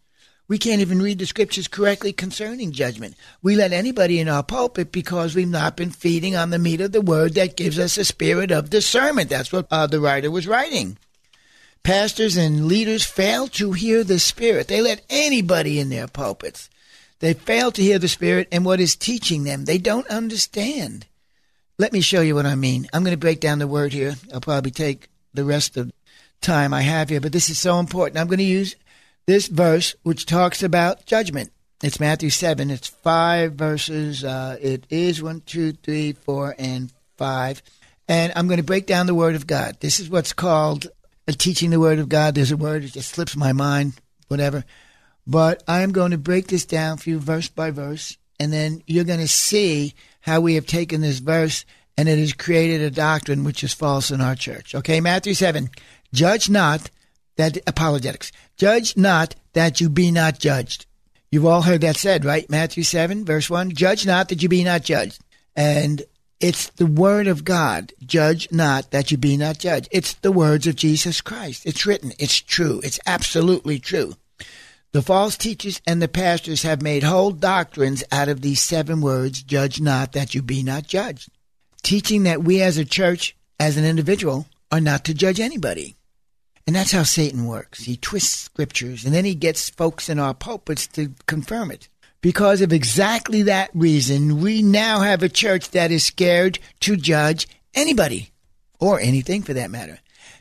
We 0.50 0.58
can't 0.58 0.82
even 0.82 1.00
read 1.00 1.20
the 1.20 1.27
scriptures 1.27 1.68
correctly 1.68 2.12
concerning 2.12 2.72
judgment. 2.72 3.15
We 3.44 3.56
let 3.56 3.72
anybody 3.72 4.20
in 4.20 4.27
our 4.27 4.41
pulpit 4.41 4.91
because 4.91 5.36
we've 5.36 5.48
not 5.48 5.77
been 5.77 5.91
feeding 5.91 6.36
on 6.36 6.50
the 6.50 6.58
meat 6.58 6.82
of 6.82 6.91
the 6.91 7.01
word 7.01 7.36
that 7.36 7.56
gives 7.56 7.77
us 7.77 7.98
a 7.98 8.03
spirit 8.03 8.50
of 8.50 8.72
discernment. 8.72 9.29
That's 9.29 9.53
what 9.53 9.68
uh, 9.70 9.86
the 9.86 10.00
writer 10.00 10.32
was 10.32 10.48
writing. 10.48 10.98
Pastors 11.84 12.36
and 12.36 12.65
leaders 12.65 13.06
fail 13.06 13.48
to 13.50 13.74
hear 13.74 14.03
the 14.03 14.18
spirit. 14.18 14.68
They 14.68 14.82
let 14.82 15.06
anybody 15.08 15.79
in 15.79 15.89
their 15.89 16.08
pulpits. 16.08 16.68
They 17.20 17.34
fail 17.34 17.72
to 17.72 17.84
hear 17.84 18.00
the 18.00 18.08
spirit 18.08 18.48
and 18.51 18.65
what 18.65 18.79
is 18.79 18.96
teaching 18.96 19.44
them. 19.44 19.65
They 19.65 19.77
don't 19.77 20.08
understand. 20.08 21.06
Let 21.77 21.94
me 21.94 22.01
show 22.01 22.22
you 22.22 22.34
what 22.34 22.48
I 22.48 22.56
mean. 22.56 22.88
I'm 22.91 23.03
going 23.03 23.13
to 23.13 23.18
break 23.18 23.39
down 23.39 23.60
the 23.60 23.68
word 23.68 23.94
here. 23.94 24.15
I'll 24.34 24.41
probably 24.41 24.72
take 24.72 25.10
the 25.32 25.46
rest 25.46 25.77
of 25.77 25.91
time 26.41 26.74
I 26.74 26.82
have 26.82 27.10
here, 27.10 27.22
but 27.22 27.34
this 27.34 27.51
is 27.51 27.60
so 27.60 27.79
important. 27.79 28.18
I'm 28.18 28.27
going 28.27 28.39
to 28.39 28.44
use 28.44 28.75
this 29.29 29.48
verse, 29.48 29.95
which 30.01 30.25
talks 30.25 30.63
about 30.63 31.05
judgment. 31.05 31.51
It's 31.83 32.00
Matthew 32.00 32.31
7. 32.31 32.71
It's 32.71 32.88
five 32.88 33.53
verses. 33.53 34.24
Uh, 34.24 34.57
it 34.59 34.88
is 34.89 35.21
one, 35.21 35.41
two, 35.41 35.74
three, 35.74 36.13
four, 36.13 36.55
and 36.57 36.91
five. 37.15 37.62
And 38.07 38.33
I'm 38.36 38.48
going 38.48 38.57
to 38.57 38.63
break 38.63 38.88
down 38.88 39.05
the 39.05 39.13
Word 39.13 39.36
of 39.36 39.45
God. 39.45 39.77
This 39.81 40.00
is 40.00 40.09
what's 40.09 40.33
called 40.33 40.88
teaching 41.27 41.69
the 41.69 41.79
Word 41.79 42.00
of 42.00 42.09
God. 42.09 42.33
There's 42.33 42.51
a 42.51 42.57
word 42.57 42.81
that 42.81 42.93
just 42.93 43.09
slips 43.09 43.36
my 43.38 43.53
mind, 43.53 43.93
whatever. 44.29 44.65
But 45.27 45.62
I 45.67 45.81
am 45.81 45.91
going 45.91 46.09
to 46.09 46.17
break 46.17 46.48
this 46.48 46.65
down 46.65 46.98
for 46.98 47.12
you 47.12 47.19
verse 47.19 47.50
by 47.50 47.69
verse. 47.69 48.17
And 48.39 48.51
then 48.51 48.81
you're 48.88 49.03
going 49.03 49.19
to 49.19 49.27
see 49.27 49.93
how 50.21 50.41
we 50.41 50.55
have 50.55 50.65
taken 50.65 51.01
this 51.01 51.19
verse 51.19 51.65
and 51.95 52.09
it 52.09 52.17
has 52.17 52.33
created 52.33 52.81
a 52.81 52.89
doctrine 52.89 53.43
which 53.43 53.63
is 53.63 53.74
false 53.74 54.09
in 54.09 54.21
our 54.21 54.33
church. 54.33 54.74
Okay, 54.74 55.00
Matthew 55.01 55.36
7. 55.36 55.69
Judge 56.13 56.50
not 56.50 56.89
that 57.39 57.58
apologetics. 57.65 58.31
Judge 58.58 58.96
not 58.98 59.34
that 59.53 59.79
you 59.79 59.89
be 59.89 60.12
not 60.12 60.39
judged. 60.39 60.86
You've 61.31 61.46
all 61.46 61.62
heard 61.62 61.81
that 61.81 61.96
said, 61.96 62.25
right? 62.25 62.50
Matthew 62.50 62.84
7, 62.84 63.24
verse 63.24 63.50
1. 63.50 63.72
Judge 63.72 64.05
not 64.05 64.29
that 64.29 64.43
you 64.43 64.50
be 64.50 64.63
not 64.63 64.84
judged. 64.84 65.19
And 65.55 66.03
it's 66.39 66.69
the 66.72 66.86
word 66.86 67.27
of 67.27 67.46
God. 67.46 67.93
Judge 68.05 68.51
not 68.51 68.91
that 68.91 69.12
you 69.12 69.17
be 69.17 69.38
not 69.38 69.58
judged. 69.58 69.88
It's 69.91 70.13
the 70.15 70.31
words 70.31 70.67
of 70.67 70.75
Jesus 70.75 71.22
Christ. 71.22 71.65
It's 71.65 71.86
written. 71.86 72.12
It's 72.19 72.41
true. 72.41 72.81
It's 72.84 73.00
absolutely 73.05 73.79
true. 73.79 74.15
The 74.91 75.01
false 75.01 75.38
teachers 75.38 75.81
and 75.88 76.01
the 76.01 76.08
pastors 76.08 76.63
have 76.63 76.81
made 76.81 77.03
whole 77.03 77.31
doctrines 77.31 78.03
out 78.12 78.27
of 78.27 78.41
these 78.41 78.60
seven 78.60 79.01
words, 79.01 79.43
judge 79.43 79.79
not 79.79 80.13
that 80.13 80.34
you 80.34 80.41
be 80.41 80.63
not 80.63 80.88
judged. 80.88 81.29
Teaching 81.84 82.24
that 82.24 82.43
we 82.43 82.62
as 82.62 82.77
a 82.77 82.86
church, 82.86 83.36
as 83.60 83.77
an 83.77 83.86
individual, 83.86 84.48
are 84.72 84.81
not 84.81 85.05
to 85.05 85.13
judge 85.13 85.39
anybody. 85.39 85.96
And 86.69 86.75
that's 86.75 86.91
how 86.91 87.01
Satan 87.01 87.47
works. 87.47 87.85
He 87.85 87.97
twists 87.97 88.41
scriptures 88.41 89.03
and 89.03 89.11
then 89.11 89.25
he 89.25 89.33
gets 89.33 89.71
folks 89.71 90.07
in 90.07 90.19
our 90.19 90.35
pulpits 90.35 90.85
to 90.89 91.15
confirm 91.25 91.71
it. 91.71 91.89
Because 92.21 92.61
of 92.61 92.71
exactly 92.71 93.41
that 93.41 93.71
reason, 93.73 94.39
we 94.39 94.61
now 94.61 94.99
have 94.99 95.23
a 95.23 95.29
church 95.29 95.71
that 95.71 95.89
is 95.89 96.03
scared 96.03 96.59
to 96.81 96.95
judge 96.95 97.47
anybody 97.73 98.29
or 98.79 98.99
anything 98.99 99.41
for 99.41 99.55
that 99.55 99.71
matter. 99.71 99.97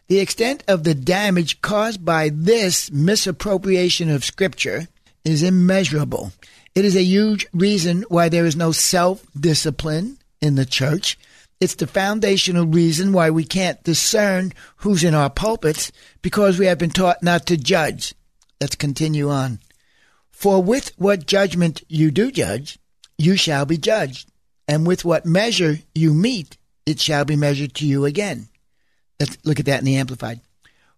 The 0.08 0.18
extent 0.18 0.64
of 0.68 0.84
the 0.84 0.94
damage 0.94 1.62
caused 1.62 2.04
by 2.04 2.28
this 2.28 2.90
misappropriation 2.92 4.10
of 4.10 4.22
scripture 4.22 4.86
is 5.24 5.42
immeasurable. 5.42 6.32
It 6.74 6.84
is 6.84 6.94
a 6.94 7.02
huge 7.02 7.46
reason 7.54 8.04
why 8.10 8.28
there 8.28 8.44
is 8.44 8.54
no 8.54 8.72
self 8.72 9.24
discipline 9.34 10.18
in 10.42 10.56
the 10.56 10.66
church 10.66 11.18
it's 11.60 11.74
the 11.74 11.86
foundational 11.86 12.66
reason 12.66 13.12
why 13.12 13.30
we 13.30 13.44
can't 13.44 13.82
discern 13.82 14.52
who's 14.76 15.02
in 15.02 15.14
our 15.14 15.30
pulpits 15.30 15.90
because 16.22 16.58
we 16.58 16.66
have 16.66 16.78
been 16.78 16.90
taught 16.90 17.22
not 17.22 17.46
to 17.46 17.56
judge. 17.56 18.14
Let's 18.60 18.76
continue 18.76 19.28
on. 19.28 19.60
For 20.30 20.62
with 20.62 20.92
what 20.96 21.26
judgment 21.26 21.82
you 21.88 22.10
do 22.10 22.30
judge, 22.30 22.78
you 23.16 23.36
shall 23.36 23.66
be 23.66 23.76
judged, 23.76 24.30
and 24.68 24.86
with 24.86 25.04
what 25.04 25.26
measure 25.26 25.78
you 25.94 26.14
mete, 26.14 26.56
it 26.86 27.00
shall 27.00 27.24
be 27.24 27.34
measured 27.34 27.74
to 27.74 27.86
you 27.86 28.04
again. 28.04 28.48
Let's 29.18 29.36
look 29.44 29.58
at 29.58 29.66
that 29.66 29.80
in 29.80 29.84
the 29.84 29.96
Amplified. 29.96 30.40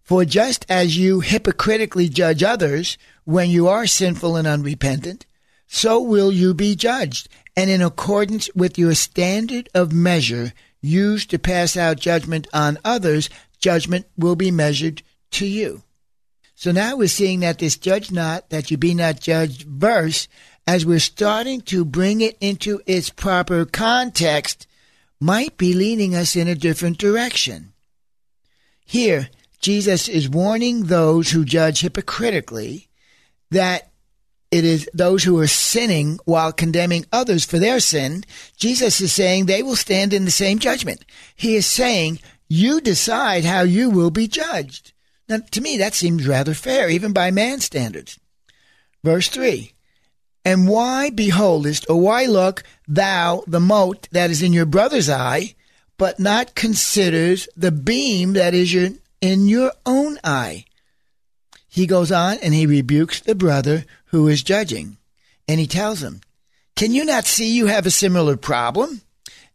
For 0.03 0.25
just 0.25 0.65
as 0.69 0.97
you 0.97 1.21
hypocritically 1.21 2.07
judge 2.07 2.43
others 2.43 2.97
when 3.23 3.49
you 3.49 3.67
are 3.67 3.87
sinful 3.87 4.35
and 4.35 4.47
unrepentant, 4.47 5.25
so 5.73 6.01
will 6.01 6.33
you 6.33 6.53
be 6.53 6.75
judged 6.75 7.29
and 7.55 7.69
in 7.69 7.81
accordance 7.81 8.53
with 8.53 8.77
your 8.77 8.93
standard 8.93 9.69
of 9.73 9.93
measure 9.93 10.51
used 10.81 11.29
to 11.29 11.39
pass 11.39 11.77
out 11.77 11.97
judgment 11.97 12.45
on 12.51 12.77
others, 12.83 13.29
judgment 13.57 14.05
will 14.17 14.35
be 14.35 14.51
measured 14.51 15.01
to 15.31 15.45
you. 15.45 15.81
So 16.55 16.73
now 16.73 16.97
we're 16.97 17.07
seeing 17.07 17.39
that 17.39 17.59
this 17.59 17.77
judge 17.77 18.11
not, 18.11 18.49
that 18.49 18.69
you 18.69 18.75
be 18.75 18.93
not 18.93 19.21
judged 19.21 19.63
verse, 19.63 20.27
as 20.67 20.85
we're 20.85 20.99
starting 20.99 21.61
to 21.61 21.85
bring 21.85 22.19
it 22.19 22.37
into 22.41 22.81
its 22.85 23.09
proper 23.09 23.63
context, 23.63 24.67
might 25.21 25.55
be 25.55 25.73
leading 25.73 26.13
us 26.13 26.35
in 26.35 26.49
a 26.49 26.53
different 26.53 26.97
direction. 26.97 27.71
Here, 28.83 29.29
Jesus 29.61 30.09
is 30.09 30.27
warning 30.27 30.83
those 30.83 31.31
who 31.31 31.45
judge 31.45 31.79
hypocritically 31.79 32.89
that 33.51 33.90
it 34.51 34.65
is 34.65 34.89
those 34.93 35.23
who 35.23 35.39
are 35.39 35.47
sinning 35.47 36.19
while 36.25 36.51
condemning 36.51 37.05
others 37.11 37.45
for 37.45 37.57
their 37.57 37.79
sin. 37.79 38.25
Jesus 38.57 38.99
is 38.99 39.13
saying 39.13 39.45
they 39.45 39.63
will 39.63 39.77
stand 39.77 40.13
in 40.13 40.25
the 40.25 40.31
same 40.31 40.59
judgment. 40.59 41.05
He 41.35 41.55
is 41.55 41.65
saying, 41.65 42.19
you 42.49 42.81
decide 42.81 43.45
how 43.45 43.61
you 43.61 43.89
will 43.89 44.11
be 44.11 44.27
judged. 44.27 44.91
Now, 45.29 45.37
to 45.51 45.61
me, 45.61 45.77
that 45.77 45.93
seems 45.93 46.27
rather 46.27 46.53
fair, 46.53 46.89
even 46.89 47.13
by 47.13 47.31
man's 47.31 47.63
standards. 47.63 48.19
Verse 49.05 49.29
3 49.29 49.71
And 50.43 50.67
why 50.67 51.11
beholdest, 51.11 51.89
or 51.89 52.01
why 52.01 52.25
look 52.25 52.63
thou 52.89 53.45
the 53.47 53.61
mote 53.61 54.09
that 54.11 54.29
is 54.29 54.41
in 54.41 54.51
your 54.51 54.65
brother's 54.65 55.09
eye, 55.09 55.55
but 55.97 56.19
not 56.19 56.53
considers 56.53 57.47
the 57.55 57.71
beam 57.71 58.33
that 58.33 58.53
is 58.53 58.73
your, 58.73 58.89
in 59.21 59.47
your 59.47 59.71
own 59.85 60.17
eye? 60.21 60.65
He 61.69 61.87
goes 61.87 62.11
on 62.11 62.37
and 62.39 62.53
he 62.53 62.65
rebukes 62.65 63.21
the 63.21 63.33
brother 63.33 63.85
who 64.11 64.27
is 64.27 64.43
judging. 64.43 64.97
And 65.47 65.59
he 65.59 65.67
tells 65.67 66.03
him, 66.03 66.21
Can 66.75 66.93
you 66.93 67.03
not 67.03 67.25
see 67.25 67.51
you 67.51 67.65
have 67.65 67.85
a 67.85 67.91
similar 67.91 68.37
problem? 68.37 69.01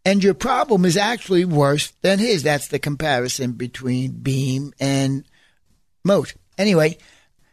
And 0.05 0.23
your 0.23 0.35
problem 0.35 0.85
is 0.85 0.97
actually 0.97 1.45
worse 1.45 1.93
than 2.03 2.19
his. 2.19 2.43
That's 2.43 2.69
the 2.69 2.79
comparison 2.79 3.53
between 3.53 4.13
beam 4.13 4.73
and 4.79 5.25
mote. 6.05 6.35
Anyway, 6.59 6.99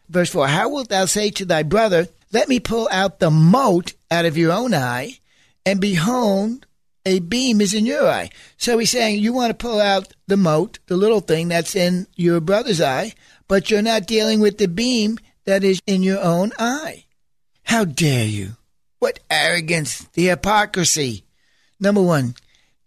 verse 0.10 0.29
4 0.29 0.48
How 0.48 0.69
wilt 0.69 0.89
thou 0.89 1.05
say 1.05 1.29
to 1.31 1.45
thy 1.45 1.63
brother, 1.63 2.07
Let 2.31 2.50
me 2.50 2.60
pull 2.60 2.88
out 2.91 3.19
the 3.19 3.31
mote 3.31 3.93
out 4.12 4.25
of 4.25 4.38
your 4.38 4.51
own 4.51 4.74
eye, 4.74 5.19
and 5.65 5.81
behold, 5.81 6.67
a 7.05 7.19
beam 7.19 7.60
is 7.60 7.74
in 7.74 7.86
your 7.86 8.07
eye. 8.07 8.29
So 8.57 8.77
he's 8.77 8.91
saying, 8.91 9.19
You 9.19 9.33
want 9.33 9.50
to 9.50 9.65
pull 9.65 9.81
out 9.81 10.13
the 10.27 10.38
mote, 10.38 10.79
the 10.86 10.95
little 10.95 11.22
thing 11.22 11.50
that's 11.50 11.75
in 11.75 12.07
your 12.15 12.39
brother's 12.39 12.79
eye, 12.79 13.13
but 13.48 13.69
you're 13.69 13.81
not 13.81 14.07
dealing 14.07 14.39
with 14.39 14.57
the 14.57 14.67
beam 14.67 15.17
that 15.45 15.63
is 15.63 15.81
in 15.85 16.03
your 16.03 16.21
own 16.21 16.51
eye. 16.57 17.05
How 17.63 17.85
dare 17.85 18.25
you? 18.25 18.57
What 19.00 19.19
arrogance, 19.29 20.07
the 20.13 20.27
hypocrisy. 20.27 21.25
Number 21.79 22.01
one, 22.01 22.35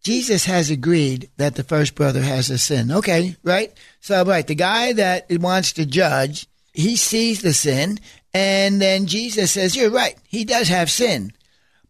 Jesus 0.02 0.44
has 0.44 0.70
agreed 0.70 1.28
that 1.36 1.56
the 1.56 1.64
first 1.64 1.94
brother 1.94 2.22
has 2.22 2.48
a 2.48 2.58
sin. 2.58 2.92
Okay, 2.92 3.36
right? 3.42 3.72
So, 4.00 4.25
right, 4.25 4.46
the 4.46 4.54
guy 4.54 4.92
that 4.92 5.26
wants 5.30 5.72
to 5.72 5.84
judge, 5.84 6.46
he 6.72 6.96
sees 6.96 7.42
the 7.42 7.52
sin, 7.52 7.98
and 8.32 8.80
then 8.80 9.06
Jesus 9.06 9.50
says, 9.50 9.75
You're 9.75 9.90
right, 9.90 10.16
he 10.28 10.44
does 10.44 10.68
have 10.68 10.90
sin. 10.90 11.32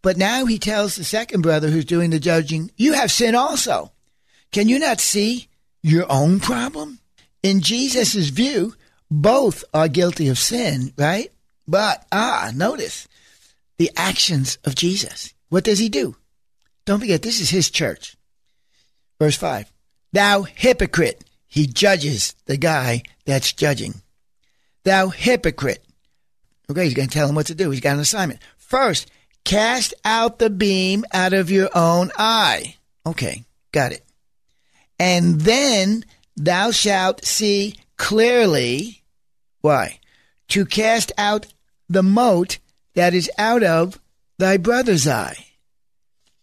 But 0.00 0.16
now 0.16 0.46
he 0.46 0.58
tells 0.58 0.96
the 0.96 1.04
second 1.04 1.42
brother 1.42 1.68
who's 1.68 1.84
doing 1.84 2.10
the 2.10 2.18
judging, 2.20 2.70
You 2.76 2.94
have 2.94 3.12
sin 3.12 3.34
also. 3.34 3.92
Can 4.52 4.68
you 4.68 4.78
not 4.78 5.00
see 5.00 5.48
your 5.82 6.06
own 6.10 6.40
problem? 6.40 7.00
In 7.42 7.60
Jesus' 7.60 8.14
view, 8.30 8.74
both 9.10 9.64
are 9.72 9.88
guilty 9.88 10.28
of 10.28 10.38
sin, 10.38 10.92
right? 10.96 11.30
But, 11.66 12.06
ah, 12.12 12.50
notice 12.54 13.08
the 13.78 13.90
actions 13.96 14.58
of 14.64 14.74
Jesus. 14.74 15.32
What 15.48 15.64
does 15.64 15.78
he 15.78 15.88
do? 15.88 16.16
Don't 16.84 17.00
forget, 17.00 17.22
this 17.22 17.40
is 17.40 17.50
his 17.50 17.70
church. 17.70 18.16
Verse 19.18 19.36
5 19.36 19.70
Thou 20.12 20.42
hypocrite, 20.42 21.24
he 21.46 21.66
judges 21.66 22.34
the 22.46 22.56
guy 22.56 23.02
that's 23.24 23.52
judging. 23.52 24.02
Thou 24.84 25.08
hypocrite. 25.08 25.84
Okay, 26.70 26.84
he's 26.84 26.94
going 26.94 27.08
to 27.08 27.14
tell 27.14 27.28
him 27.28 27.34
what 27.34 27.46
to 27.46 27.54
do. 27.54 27.70
He's 27.70 27.80
got 27.80 27.94
an 27.94 28.00
assignment. 28.00 28.40
First, 28.56 29.10
cast 29.44 29.94
out 30.04 30.38
the 30.38 30.50
beam 30.50 31.04
out 31.12 31.32
of 31.32 31.50
your 31.50 31.70
own 31.74 32.10
eye. 32.16 32.76
Okay, 33.04 33.44
got 33.72 33.92
it. 33.92 34.04
And 34.98 35.40
then 35.40 36.04
thou 36.36 36.70
shalt 36.70 37.24
see 37.24 37.76
clearly. 37.96 39.02
Why? 39.60 40.00
To 40.48 40.64
cast 40.64 41.12
out 41.18 41.46
the 41.88 42.02
mote 42.02 42.58
that 42.94 43.14
is 43.14 43.30
out 43.38 43.62
of 43.62 44.00
thy 44.38 44.56
brother's 44.56 45.06
eye. 45.06 45.46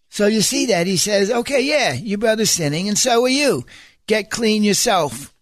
So 0.09 0.27
you 0.27 0.41
see 0.41 0.67
that 0.67 0.85
he 0.85 0.97
says, 0.97 1.31
okay, 1.31 1.61
yeah, 1.61 1.93
your 1.93 2.19
brother's 2.19 2.51
sinning, 2.51 2.87
and 2.87 2.97
so 2.97 3.23
are 3.25 3.29
you. 3.29 3.65
Get 4.05 4.29
clean 4.29 4.63
yourself. 4.63 5.33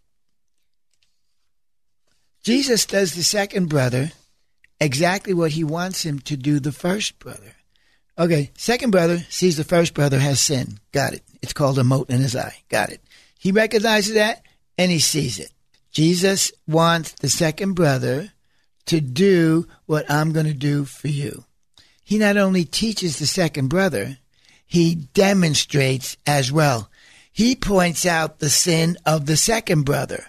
Jesus 2.43 2.85
does 2.85 3.13
the 3.13 3.23
second 3.23 3.69
brother 3.69 4.11
exactly 4.79 5.33
what 5.33 5.51
he 5.51 5.63
wants 5.63 6.03
him 6.03 6.19
to 6.19 6.37
do 6.37 6.59
the 6.59 6.71
first 6.71 7.19
brother. 7.19 7.55
Okay, 8.17 8.51
second 8.57 8.91
brother 8.91 9.19
sees 9.29 9.57
the 9.57 9.63
first 9.63 9.93
brother 9.93 10.19
has 10.19 10.39
sin. 10.39 10.79
Got 10.91 11.13
it. 11.13 11.23
It's 11.41 11.53
called 11.53 11.77
a 11.79 11.83
mote 11.83 12.09
in 12.09 12.21
his 12.21 12.35
eye. 12.35 12.55
Got 12.69 12.91
it. 12.91 13.01
He 13.37 13.51
recognizes 13.51 14.15
that 14.15 14.43
and 14.77 14.91
he 14.91 14.99
sees 14.99 15.39
it. 15.39 15.51
Jesus 15.91 16.51
wants 16.67 17.11
the 17.13 17.29
second 17.29 17.73
brother 17.73 18.31
to 18.85 19.01
do 19.01 19.67
what 19.85 20.09
I'm 20.09 20.31
going 20.31 20.45
to 20.45 20.53
do 20.53 20.85
for 20.85 21.07
you. 21.07 21.45
He 22.03 22.17
not 22.17 22.37
only 22.37 22.65
teaches 22.65 23.19
the 23.19 23.27
second 23.27 23.67
brother, 23.67 24.17
he 24.65 24.95
demonstrates 24.95 26.17
as 26.25 26.51
well. 26.51 26.89
He 27.31 27.55
points 27.55 28.05
out 28.05 28.39
the 28.39 28.49
sin 28.49 28.97
of 29.05 29.25
the 29.25 29.37
second 29.37 29.83
brother. 29.83 30.25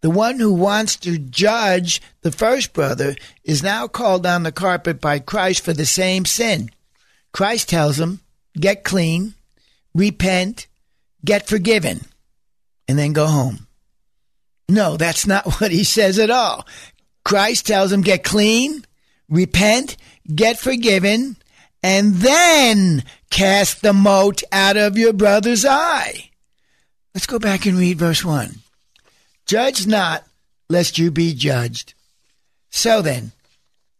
The 0.00 0.10
one 0.10 0.38
who 0.38 0.52
wants 0.52 0.96
to 0.96 1.16
judge 1.16 2.02
the 2.20 2.32
first 2.32 2.74
brother 2.74 3.14
is 3.42 3.62
now 3.62 3.86
called 3.88 4.26
on 4.26 4.42
the 4.42 4.52
carpet 4.52 5.00
by 5.00 5.18
Christ 5.18 5.64
for 5.64 5.72
the 5.72 5.86
same 5.86 6.26
sin. 6.26 6.70
Christ 7.32 7.70
tells 7.70 7.98
him, 7.98 8.20
get 8.54 8.84
clean, 8.84 9.34
repent, 9.94 10.66
get 11.24 11.48
forgiven, 11.48 12.02
and 12.86 12.98
then 12.98 13.14
go 13.14 13.26
home. 13.26 13.66
No, 14.68 14.96
that's 14.96 15.26
not 15.26 15.46
what 15.60 15.72
he 15.72 15.84
says 15.84 16.18
at 16.18 16.30
all. 16.30 16.66
Christ 17.24 17.66
tells 17.66 17.92
him, 17.92 18.02
get 18.02 18.22
clean, 18.22 18.84
repent, 19.28 19.96
get 20.32 20.58
forgiven, 20.58 21.36
and 21.82 22.14
then 22.14 23.04
cast 23.30 23.82
the 23.82 23.92
mote 23.92 24.42
out 24.52 24.76
of 24.76 24.98
your 24.98 25.12
brother's 25.12 25.64
eye. 25.64 26.30
Let's 27.14 27.26
go 27.26 27.38
back 27.38 27.66
and 27.66 27.78
read 27.78 27.98
verse 27.98 28.24
1. 28.24 28.56
Judge 29.46 29.86
not, 29.86 30.24
lest 30.68 30.98
you 30.98 31.10
be 31.10 31.34
judged. 31.34 31.94
So 32.70 33.02
then, 33.02 33.32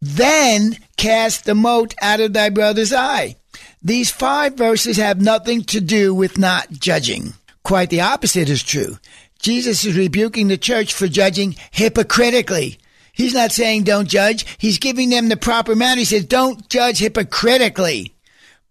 then 0.01 0.77
cast 0.97 1.45
the 1.45 1.55
mote 1.55 1.95
out 2.01 2.19
of 2.19 2.33
thy 2.33 2.49
brother's 2.49 2.91
eye. 2.91 3.37
These 3.81 4.11
five 4.11 4.55
verses 4.55 4.97
have 4.97 5.21
nothing 5.21 5.63
to 5.65 5.79
do 5.79 6.13
with 6.13 6.37
not 6.37 6.71
judging. 6.71 7.33
Quite 7.63 7.89
the 7.89 8.01
opposite 8.01 8.49
is 8.49 8.63
true. 8.63 8.97
Jesus 9.45 9.85
is 9.85 9.95
rebuking 9.95 10.47
the 10.47 10.57
church 10.57 10.91
for 10.91 11.07
judging 11.07 11.55
hypocritically. 11.69 12.79
He's 13.13 13.35
not 13.35 13.51
saying 13.51 13.83
don't 13.83 14.07
judge. 14.07 14.43
He's 14.57 14.79
giving 14.79 15.11
them 15.11 15.29
the 15.29 15.37
proper 15.37 15.75
manner. 15.75 15.99
He 15.99 16.05
says 16.05 16.25
don't 16.25 16.67
judge 16.67 16.97
hypocritically. 16.97 18.15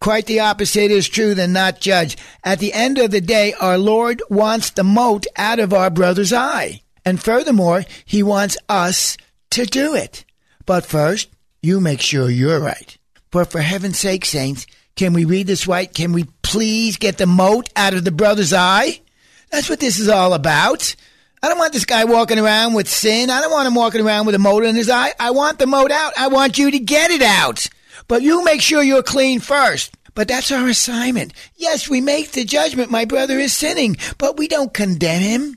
Quite 0.01 0.27
the 0.27 0.41
opposite 0.41 0.91
is 0.91 1.09
true 1.09 1.33
than 1.33 1.53
not 1.53 1.81
judge. 1.81 2.17
At 2.43 2.59
the 2.59 2.73
end 2.73 2.99
of 2.99 3.13
the 3.13 3.21
day, 3.21 3.55
our 3.61 3.79
Lord 3.79 4.21
wants 4.29 4.71
the 4.71 4.83
mote 4.83 5.27
out 5.37 5.61
of 5.61 5.73
our 5.73 5.91
brother's 5.91 6.33
eye. 6.33 6.83
And 7.05 7.23
furthermore, 7.23 7.85
he 8.05 8.25
wants 8.25 8.57
us 8.69 9.17
to 9.51 9.67
do 9.67 9.95
it. 9.95 10.25
But 10.67 10.85
first, 10.85 11.31
you 11.63 11.79
make 11.79 12.01
sure 12.01 12.29
you're 12.29 12.59
right. 12.59 12.99
But 13.31 13.53
for 13.53 13.61
heaven's 13.61 14.01
sake, 14.01 14.25
saints, 14.25 14.67
can 14.97 15.13
we 15.13 15.25
read 15.25 15.47
this 15.47 15.69
right? 15.69 15.95
Can 15.95 16.13
we 16.13 16.25
please 16.43 16.97
get 16.97 17.19
the 17.19 17.27
mote 17.27 17.71
out 17.77 17.95
of 17.95 18.03
the 18.03 18.11
brother's 18.11 18.53
eye? 18.53 18.99
That's 19.55 19.71
what 19.71 19.79
this 19.79 20.01
is 20.01 20.09
all 20.09 20.33
about. 20.33 20.97
I 21.41 21.49
don't 21.49 21.61
want 21.61 21.73
this 21.73 21.85
guy 21.85 22.07
walking 22.07 22.41
around 22.41 22.75
with 22.75 22.89
sin. 22.89 23.31
I 23.31 23.41
don't 23.41 23.53
want 23.53 23.69
him 23.69 23.77
walking 23.77 24.01
around 24.01 24.27
with 24.27 24.35
a 24.35 24.41
mote 24.41 24.65
in 24.65 24.75
his 24.75 24.91
eye. 24.91 25.13
I 25.21 25.31
want 25.31 25.61
the 25.61 25.67
mote 25.69 25.93
out. 25.93 26.13
I 26.19 26.27
want 26.27 26.59
you 26.59 26.73
to 26.73 26.79
get 26.81 27.13
it 27.13 27.23
out. 27.23 27.69
But 28.09 28.23
you 28.23 28.43
make 28.43 28.61
sure 28.61 28.83
you're 28.83 29.05
clean 29.05 29.39
first. 29.39 29.97
But 30.17 30.27
that's 30.27 30.51
our 30.51 30.67
assignment. 30.67 31.35
Yes, 31.55 31.89
we 31.89 32.01
make 32.01 32.33
the 32.33 32.45
judgment. 32.45 32.91
My 32.91 33.05
brother 33.05 33.39
is 33.39 33.53
sinning, 33.53 33.97
but 34.19 34.37
we 34.37 34.49
don't 34.49 34.75
condemn 34.75 35.23
him. 35.23 35.57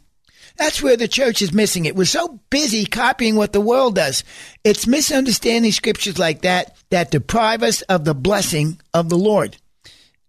That's 0.57 0.83
where 0.83 0.95
the 0.95 1.07
church 1.07 1.41
is 1.41 1.51
missing 1.51 1.85
it. 1.85 1.95
We're 1.95 2.05
so 2.05 2.39
busy 2.51 2.85
copying 2.85 3.35
what 3.35 3.51
the 3.51 3.61
world 3.61 3.95
does. 3.95 4.23
It's 4.63 4.85
misunderstanding 4.85 5.71
scriptures 5.71 6.19
like 6.19 6.43
that 6.43 6.77
that 6.91 7.09
deprive 7.09 7.63
us 7.63 7.81
of 7.83 8.05
the 8.05 8.13
blessing 8.13 8.79
of 8.93 9.09
the 9.09 9.17
Lord. 9.17 9.57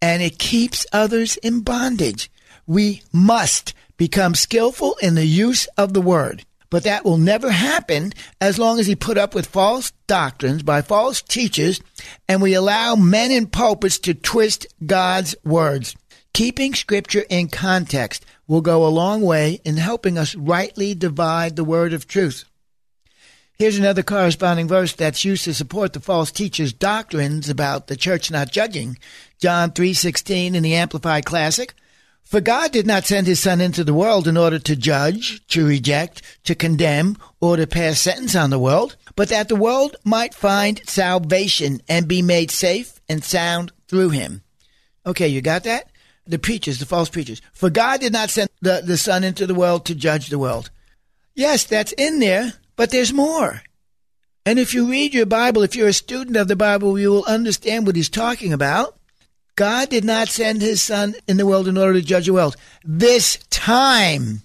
And 0.00 0.22
it 0.22 0.38
keeps 0.38 0.86
others 0.90 1.36
in 1.36 1.60
bondage. 1.60 2.30
We 2.68 3.02
must 3.12 3.72
become 3.96 4.34
skillful 4.34 4.96
in 5.02 5.14
the 5.14 5.26
use 5.26 5.66
of 5.78 5.94
the 5.94 6.02
word. 6.02 6.44
But 6.70 6.84
that 6.84 7.02
will 7.02 7.16
never 7.16 7.50
happen 7.50 8.12
as 8.42 8.58
long 8.58 8.78
as 8.78 8.86
he 8.86 8.94
put 8.94 9.16
up 9.16 9.34
with 9.34 9.46
false 9.46 9.90
doctrines 10.06 10.62
by 10.62 10.82
false 10.82 11.22
teachers 11.22 11.80
and 12.28 12.42
we 12.42 12.52
allow 12.52 12.94
men 12.94 13.30
in 13.30 13.46
pulpits 13.46 13.98
to 14.00 14.12
twist 14.12 14.66
God's 14.84 15.34
words. 15.44 15.96
Keeping 16.34 16.74
scripture 16.74 17.24
in 17.30 17.48
context 17.48 18.26
will 18.46 18.60
go 18.60 18.86
a 18.86 18.88
long 18.88 19.22
way 19.22 19.62
in 19.64 19.78
helping 19.78 20.18
us 20.18 20.34
rightly 20.34 20.94
divide 20.94 21.56
the 21.56 21.64
word 21.64 21.94
of 21.94 22.06
truth. 22.06 22.44
Here's 23.58 23.78
another 23.78 24.02
corresponding 24.02 24.68
verse 24.68 24.92
that's 24.92 25.24
used 25.24 25.44
to 25.44 25.54
support 25.54 25.94
the 25.94 26.00
false 26.00 26.30
teachers' 26.30 26.74
doctrines 26.74 27.48
about 27.48 27.86
the 27.86 27.96
church 27.96 28.30
not 28.30 28.52
judging. 28.52 28.98
John 29.40 29.72
3:16 29.72 30.54
in 30.54 30.62
the 30.62 30.74
Amplified 30.74 31.24
Classic. 31.24 31.74
For 32.28 32.42
God 32.42 32.72
did 32.72 32.86
not 32.86 33.06
send 33.06 33.26
his 33.26 33.40
son 33.40 33.62
into 33.62 33.84
the 33.84 33.94
world 33.94 34.28
in 34.28 34.36
order 34.36 34.58
to 34.58 34.76
judge, 34.76 35.46
to 35.46 35.66
reject, 35.66 36.20
to 36.44 36.54
condemn, 36.54 37.16
or 37.40 37.56
to 37.56 37.66
pass 37.66 38.00
sentence 38.00 38.36
on 38.36 38.50
the 38.50 38.58
world, 38.58 38.96
but 39.16 39.30
that 39.30 39.48
the 39.48 39.56
world 39.56 39.96
might 40.04 40.34
find 40.34 40.86
salvation 40.86 41.80
and 41.88 42.06
be 42.06 42.20
made 42.20 42.50
safe 42.50 43.00
and 43.08 43.24
sound 43.24 43.72
through 43.88 44.10
him. 44.10 44.42
Okay, 45.06 45.26
you 45.26 45.40
got 45.40 45.64
that? 45.64 45.90
The 46.26 46.38
preachers, 46.38 46.80
the 46.80 46.84
false 46.84 47.08
preachers. 47.08 47.40
For 47.54 47.70
God 47.70 48.00
did 48.00 48.12
not 48.12 48.28
send 48.28 48.50
the, 48.60 48.82
the 48.84 48.98
son 48.98 49.24
into 49.24 49.46
the 49.46 49.54
world 49.54 49.86
to 49.86 49.94
judge 49.94 50.28
the 50.28 50.38
world. 50.38 50.70
Yes, 51.34 51.64
that's 51.64 51.92
in 51.92 52.18
there, 52.18 52.52
but 52.76 52.90
there's 52.90 53.10
more. 53.10 53.62
And 54.44 54.58
if 54.58 54.74
you 54.74 54.90
read 54.90 55.14
your 55.14 55.24
Bible, 55.24 55.62
if 55.62 55.74
you're 55.74 55.88
a 55.88 55.94
student 55.94 56.36
of 56.36 56.48
the 56.48 56.56
Bible, 56.56 56.98
you 56.98 57.08
will 57.08 57.24
understand 57.24 57.86
what 57.86 57.96
he's 57.96 58.10
talking 58.10 58.52
about. 58.52 58.97
God 59.58 59.88
did 59.88 60.04
not 60.04 60.28
send 60.28 60.62
his 60.62 60.80
son 60.80 61.16
in 61.26 61.36
the 61.36 61.44
world 61.44 61.66
in 61.66 61.76
order 61.76 61.94
to 61.94 62.00
judge 62.00 62.26
the 62.26 62.32
world. 62.32 62.54
This 62.84 63.38
time. 63.50 64.42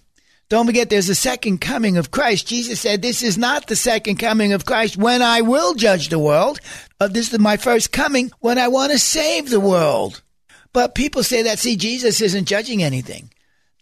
Don't 0.49 0.65
forget 0.65 0.89
there's 0.89 1.07
a 1.07 1.13
second 1.13 1.61
coming 1.61 1.97
of 1.97 2.09
Christ. 2.09 2.47
Jesus 2.47 2.79
said, 2.79 3.03
this 3.03 3.21
is 3.21 3.37
not 3.37 3.67
the 3.67 3.75
second 3.75 4.15
coming 4.17 4.53
of 4.53 4.65
Christ 4.65 4.97
when 4.97 5.21
I 5.21 5.41
will 5.41 5.75
judge 5.75 6.09
the 6.09 6.17
world. 6.17 6.59
Uh, 6.99 7.09
this 7.09 7.31
is 7.31 7.37
my 7.37 7.57
first 7.57 7.91
coming 7.91 8.31
when 8.39 8.57
I 8.57 8.69
want 8.69 8.91
to 8.91 8.97
save 8.97 9.51
the 9.51 9.59
world. 9.59 10.23
But 10.73 10.95
people 10.95 11.21
say 11.21 11.43
that, 11.43 11.59
see, 11.59 11.75
Jesus 11.75 12.19
isn't 12.19 12.47
judging 12.47 12.81
anything. 12.81 13.29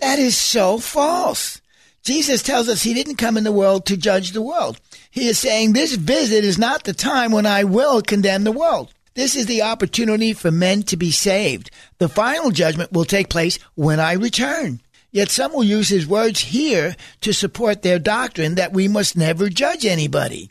That 0.01 0.19
is 0.19 0.35
so 0.35 0.79
false. 0.79 1.61
Jesus 2.03 2.43
tells 2.43 2.67
us 2.67 2.83
he 2.83 2.93
didn't 2.93 3.15
come 3.15 3.37
in 3.37 3.45
the 3.45 3.53
world 3.53 3.85
to 3.85 3.95
judge 3.95 4.31
the 4.31 4.41
world. 4.41 4.81
He 5.11 5.29
is 5.29 5.39
saying 5.39 5.71
this 5.71 5.95
visit 5.95 6.43
is 6.43 6.57
not 6.57 6.83
the 6.83 6.93
time 6.93 7.31
when 7.31 7.45
I 7.45 7.63
will 7.63 8.01
condemn 8.01 8.43
the 8.43 8.51
world. 8.51 8.93
This 9.13 9.35
is 9.35 9.45
the 9.45 9.61
opportunity 9.63 10.33
for 10.33 10.51
men 10.51 10.83
to 10.83 10.95
be 10.95 11.11
saved. 11.11 11.69
The 11.97 12.07
final 12.07 12.51
judgment 12.51 12.93
will 12.93 13.05
take 13.05 13.29
place 13.29 13.59
when 13.75 13.99
I 13.99 14.13
return. 14.13 14.81
Yet 15.11 15.29
some 15.29 15.51
will 15.51 15.65
use 15.65 15.89
his 15.89 16.07
words 16.07 16.39
here 16.39 16.95
to 17.19 17.33
support 17.33 17.81
their 17.81 17.99
doctrine 17.99 18.55
that 18.55 18.71
we 18.71 18.87
must 18.87 19.17
never 19.17 19.49
judge 19.49 19.85
anybody. 19.85 20.49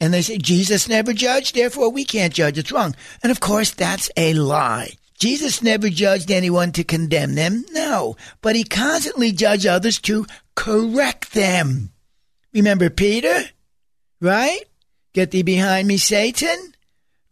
And 0.00 0.12
they 0.12 0.22
say, 0.22 0.38
Jesus 0.38 0.88
never 0.88 1.12
judged, 1.12 1.54
therefore 1.54 1.90
we 1.90 2.04
can't 2.04 2.34
judge. 2.34 2.58
It's 2.58 2.72
wrong. 2.72 2.96
And 3.22 3.30
of 3.30 3.38
course, 3.38 3.70
that's 3.70 4.10
a 4.16 4.34
lie. 4.34 4.94
Jesus 5.20 5.62
never 5.62 5.88
judged 5.88 6.32
anyone 6.32 6.72
to 6.72 6.82
condemn 6.82 7.36
them. 7.36 7.64
No. 7.70 8.16
But 8.40 8.56
he 8.56 8.64
constantly 8.64 9.30
judged 9.30 9.66
others 9.66 10.00
to 10.00 10.26
correct 10.56 11.32
them. 11.34 11.92
Remember 12.52 12.90
Peter? 12.90 13.44
Right? 14.20 14.64
Get 15.12 15.30
thee 15.30 15.44
behind 15.44 15.86
me, 15.86 15.98
Satan 15.98 16.71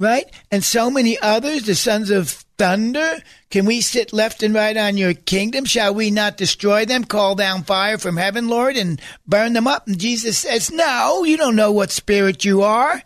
right? 0.01 0.25
And 0.51 0.65
so 0.65 0.91
many 0.91 1.17
others, 1.21 1.65
the 1.65 1.77
sons 1.77 2.11
of 2.11 2.31
thunder. 2.59 3.19
Can 3.51 3.67
we 3.67 3.81
sit 3.81 4.13
left 4.13 4.43
and 4.43 4.55
right 4.55 4.77
on 4.77 4.97
your 4.97 5.15
kingdom? 5.15 5.65
Shall 5.65 5.95
we 5.95 6.11
not 6.11 6.37
destroy 6.37 6.85
them? 6.85 7.05
Call 7.05 7.37
down 7.37 7.63
fire 7.63 7.99
from 7.99 8.17
heaven, 8.17 8.49
Lord, 8.49 8.77
and 8.77 9.01
burn 9.27 9.53
them 9.53 9.69
up? 9.69 9.87
And 9.87 9.99
Jesus 9.99 10.39
says, 10.39 10.73
No, 10.73 11.23
you 11.23 11.37
don't 11.37 11.55
know 11.55 11.71
what 11.71 11.91
spirit 11.91 12.45
you 12.45 12.63
are. 12.63 13.03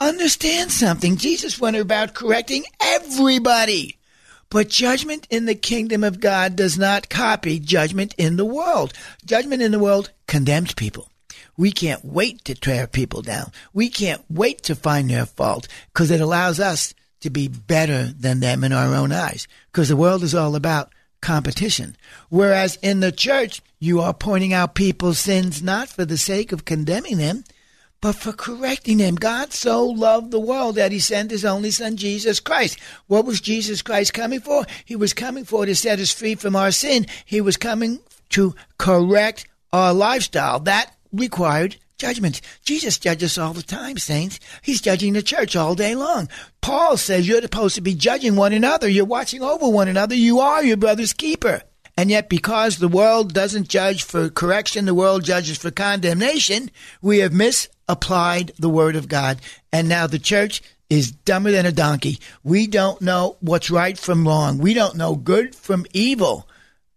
Understand 0.00 0.70
something. 0.70 1.16
Jesus 1.16 1.60
went 1.60 1.76
about 1.76 2.14
correcting 2.14 2.64
everybody. 2.80 3.96
But 4.50 4.68
judgment 4.68 5.26
in 5.30 5.44
the 5.44 5.54
kingdom 5.54 6.02
of 6.02 6.20
God 6.20 6.56
does 6.56 6.78
not 6.78 7.10
copy 7.10 7.58
judgment 7.58 8.14
in 8.16 8.36
the 8.36 8.44
world. 8.44 8.92
Judgment 9.24 9.60
in 9.60 9.72
the 9.72 9.78
world 9.78 10.10
condemns 10.26 10.72
people. 10.72 11.10
We 11.58 11.72
can't 11.72 12.04
wait 12.04 12.44
to 12.46 12.54
tear 12.54 12.86
people 12.86 13.20
down. 13.20 13.52
We 13.74 13.90
can't 13.90 14.24
wait 14.30 14.62
to 14.62 14.74
find 14.74 15.10
their 15.10 15.26
fault 15.26 15.68
because 15.92 16.10
it 16.10 16.20
allows 16.20 16.60
us 16.60 16.94
to 17.20 17.30
be 17.30 17.48
better 17.48 18.04
than 18.04 18.40
them 18.40 18.64
in 18.64 18.72
our 18.72 18.94
own 18.94 19.12
eyes 19.12 19.48
because 19.70 19.88
the 19.88 19.96
world 19.96 20.22
is 20.22 20.34
all 20.34 20.54
about 20.54 20.92
competition. 21.20 21.96
Whereas 22.28 22.78
in 22.80 23.00
the 23.00 23.12
church, 23.12 23.60
you 23.80 24.00
are 24.00 24.14
pointing 24.14 24.52
out 24.52 24.76
people's 24.76 25.18
sins 25.18 25.62
not 25.62 25.88
for 25.88 26.04
the 26.04 26.16
sake 26.16 26.52
of 26.52 26.64
condemning 26.64 27.18
them, 27.18 27.42
but 28.00 28.14
for 28.14 28.32
correcting 28.32 28.98
them. 28.98 29.16
God 29.16 29.52
so 29.52 29.84
loved 29.84 30.30
the 30.30 30.38
world 30.38 30.76
that 30.76 30.92
he 30.92 31.00
sent 31.00 31.32
his 31.32 31.44
only 31.44 31.72
son, 31.72 31.96
Jesus 31.96 32.38
Christ. 32.38 32.78
What 33.08 33.24
was 33.24 33.40
Jesus 33.40 33.82
Christ 33.82 34.14
coming 34.14 34.38
for? 34.40 34.64
He 34.84 34.94
was 34.94 35.12
coming 35.12 35.44
for 35.44 35.66
to 35.66 35.74
set 35.74 35.98
us 35.98 36.12
free 36.12 36.36
from 36.36 36.54
our 36.54 36.70
sin. 36.70 37.06
He 37.24 37.40
was 37.40 37.56
coming 37.56 37.98
to 38.30 38.54
correct 38.78 39.48
our 39.72 39.92
lifestyle. 39.92 40.60
That 40.60 40.94
required 41.12 41.76
judgment. 41.98 42.40
Jesus 42.64 42.98
judges 42.98 43.38
all 43.38 43.52
the 43.52 43.62
time, 43.62 43.98
saints. 43.98 44.38
He's 44.62 44.80
judging 44.80 45.12
the 45.12 45.22
church 45.22 45.56
all 45.56 45.74
day 45.74 45.94
long. 45.94 46.28
Paul 46.60 46.96
says 46.96 47.26
you're 47.26 47.42
supposed 47.42 47.74
to 47.74 47.80
be 47.80 47.94
judging 47.94 48.36
one 48.36 48.52
another. 48.52 48.88
You're 48.88 49.04
watching 49.04 49.42
over 49.42 49.68
one 49.68 49.88
another. 49.88 50.14
You 50.14 50.40
are 50.40 50.64
your 50.64 50.76
brother's 50.76 51.12
keeper. 51.12 51.62
And 51.96 52.10
yet, 52.10 52.28
because 52.28 52.78
the 52.78 52.86
world 52.86 53.34
doesn't 53.34 53.68
judge 53.68 54.04
for 54.04 54.30
correction, 54.30 54.84
the 54.84 54.94
world 54.94 55.24
judges 55.24 55.58
for 55.58 55.72
condemnation, 55.72 56.70
we 57.02 57.18
have 57.18 57.32
misapplied 57.32 58.52
the 58.56 58.68
word 58.68 58.94
of 58.94 59.08
God. 59.08 59.40
And 59.72 59.88
now 59.88 60.06
the 60.06 60.20
church 60.20 60.62
is 60.88 61.10
dumber 61.10 61.50
than 61.50 61.66
a 61.66 61.72
donkey. 61.72 62.20
We 62.44 62.68
don't 62.68 63.02
know 63.02 63.36
what's 63.40 63.70
right 63.70 63.98
from 63.98 64.28
wrong. 64.28 64.58
We 64.58 64.74
don't 64.74 64.96
know 64.96 65.16
good 65.16 65.56
from 65.56 65.86
evil. 65.92 66.47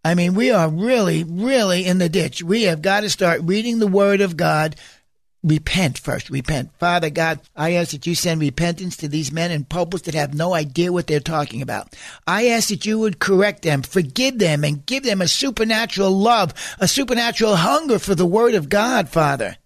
I 0.04 0.16
mean, 0.16 0.34
we 0.34 0.50
are 0.52 0.68
really, 0.70 1.24
really 1.24 1.86
in 1.86 2.00
the 2.00 2.10
ditch. 2.10 2.42
We 2.42 2.64
have 2.64 2.82
got 2.82 3.02
to 3.02 3.10
start 3.10 3.42
reading 3.44 3.80
the 3.80 3.88
Word 3.88 4.22
of 4.22 4.36
God. 4.36 4.76
Repent 5.44 5.98
first. 5.98 6.30
Repent. 6.30 6.72
Father 6.80 7.10
God, 7.10 7.40
I 7.56 7.74
ask 7.74 7.92
that 7.92 8.08
you 8.08 8.16
send 8.16 8.42
repentance 8.42 8.98
to 8.98 9.08
these 9.08 9.32
men 9.32 9.52
in 9.52 9.66
pulpits 9.66 10.04
that 10.04 10.16
have 10.16 10.34
no 10.34 10.54
idea 10.54 10.92
what 10.92 11.08
they're 11.08 11.20
talking 11.20 11.62
about. 11.62 11.96
I 12.26 12.48
ask 12.48 12.70
that 12.70 12.86
you 12.86 13.00
would 13.00 13.20
correct 13.20 13.62
them, 13.64 13.84
forgive 13.84 14.40
them, 14.40 14.64
and 14.64 14.86
give 14.86 15.04
them 15.04 15.22
a 15.22 15.28
supernatural 15.28 16.12
love, 16.12 16.54
a 16.80 16.88
supernatural 16.88 17.56
hunger 17.58 18.00
for 18.00 18.16
the 18.16 18.26
Word 18.26 18.56
of 18.56 18.70
God, 18.70 19.10
Father. 19.10 19.58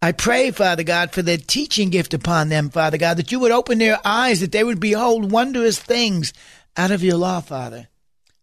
I 0.00 0.12
pray, 0.12 0.50
Father 0.50 0.84
God, 0.84 1.12
for 1.12 1.22
the 1.22 1.38
teaching 1.38 1.90
gift 1.90 2.14
upon 2.14 2.50
them, 2.50 2.70
Father 2.70 2.98
God, 2.98 3.16
that 3.16 3.32
you 3.32 3.40
would 3.40 3.52
open 3.52 3.78
their 3.78 3.98
eyes, 4.04 4.40
that 4.40 4.52
they 4.52 4.62
would 4.62 4.80
behold 4.80 5.32
wondrous 5.32 5.78
things 5.78 6.32
out 6.76 6.90
of 6.90 7.02
your 7.02 7.16
law, 7.16 7.40
Father. 7.40 7.88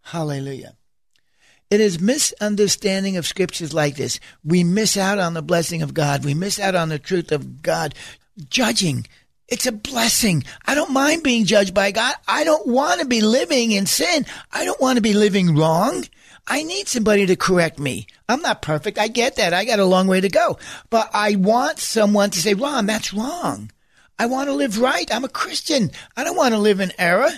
Hallelujah. 0.02 0.76
It 1.72 1.82
is 1.82 2.00
misunderstanding 2.00 3.18
of 3.18 3.26
scriptures 3.26 3.74
like 3.74 3.96
this. 3.96 4.20
We 4.44 4.64
miss 4.64 4.98
out 4.98 5.18
on 5.18 5.34
the 5.34 5.42
blessing 5.42 5.82
of 5.82 5.94
God. 5.94 6.24
We 6.24 6.34
miss 6.34 6.60
out 6.60 6.76
on 6.76 6.90
the 6.90 7.00
truth 7.00 7.32
of 7.32 7.62
God. 7.62 7.96
Judging. 8.50 9.08
It's 9.48 9.66
a 9.66 9.72
blessing. 9.72 10.44
I 10.66 10.76
don't 10.76 10.92
mind 10.92 11.24
being 11.24 11.46
judged 11.46 11.74
by 11.74 11.92
God. 11.92 12.16
I 12.28 12.44
don't 12.44 12.68
want 12.68 13.00
to 13.02 13.08
be 13.08 13.22
living 13.22 13.72
in 13.72 13.86
sin. 13.86 14.26
I 14.52 14.66
don't 14.66 14.82
want 14.82 14.98
to 14.98 15.02
be 15.02 15.14
living 15.14 15.56
wrong. 15.56 16.06
I 16.48 16.64
need 16.64 16.88
somebody 16.88 17.26
to 17.26 17.36
correct 17.36 17.80
me. 17.80 18.06
I'm 18.30 18.42
not 18.42 18.62
perfect. 18.62 19.00
I 19.00 19.08
get 19.08 19.38
that. 19.38 19.54
I 19.54 19.66
got 19.66 19.80
a 19.80 19.86
long 19.86 20.08
way 20.08 20.22
to 20.22 20.30
go. 20.30 20.60
But 20.92 21.10
I 21.14 21.36
want 21.36 21.80
someone 21.80 22.30
to 22.32 22.40
say, 22.40 22.54
Ron, 22.54 22.86
that's 22.86 23.14
wrong. 23.14 23.72
I 24.20 24.28
want 24.28 24.50
to 24.50 24.54
live 24.54 24.80
right. 24.80 25.14
I'm 25.14 25.26
a 25.26 25.30
Christian. 25.30 25.92
I 26.16 26.24
don't 26.24 26.38
want 26.38 26.54
to 26.54 26.60
live 26.60 26.80
in 26.80 26.92
error. 27.00 27.32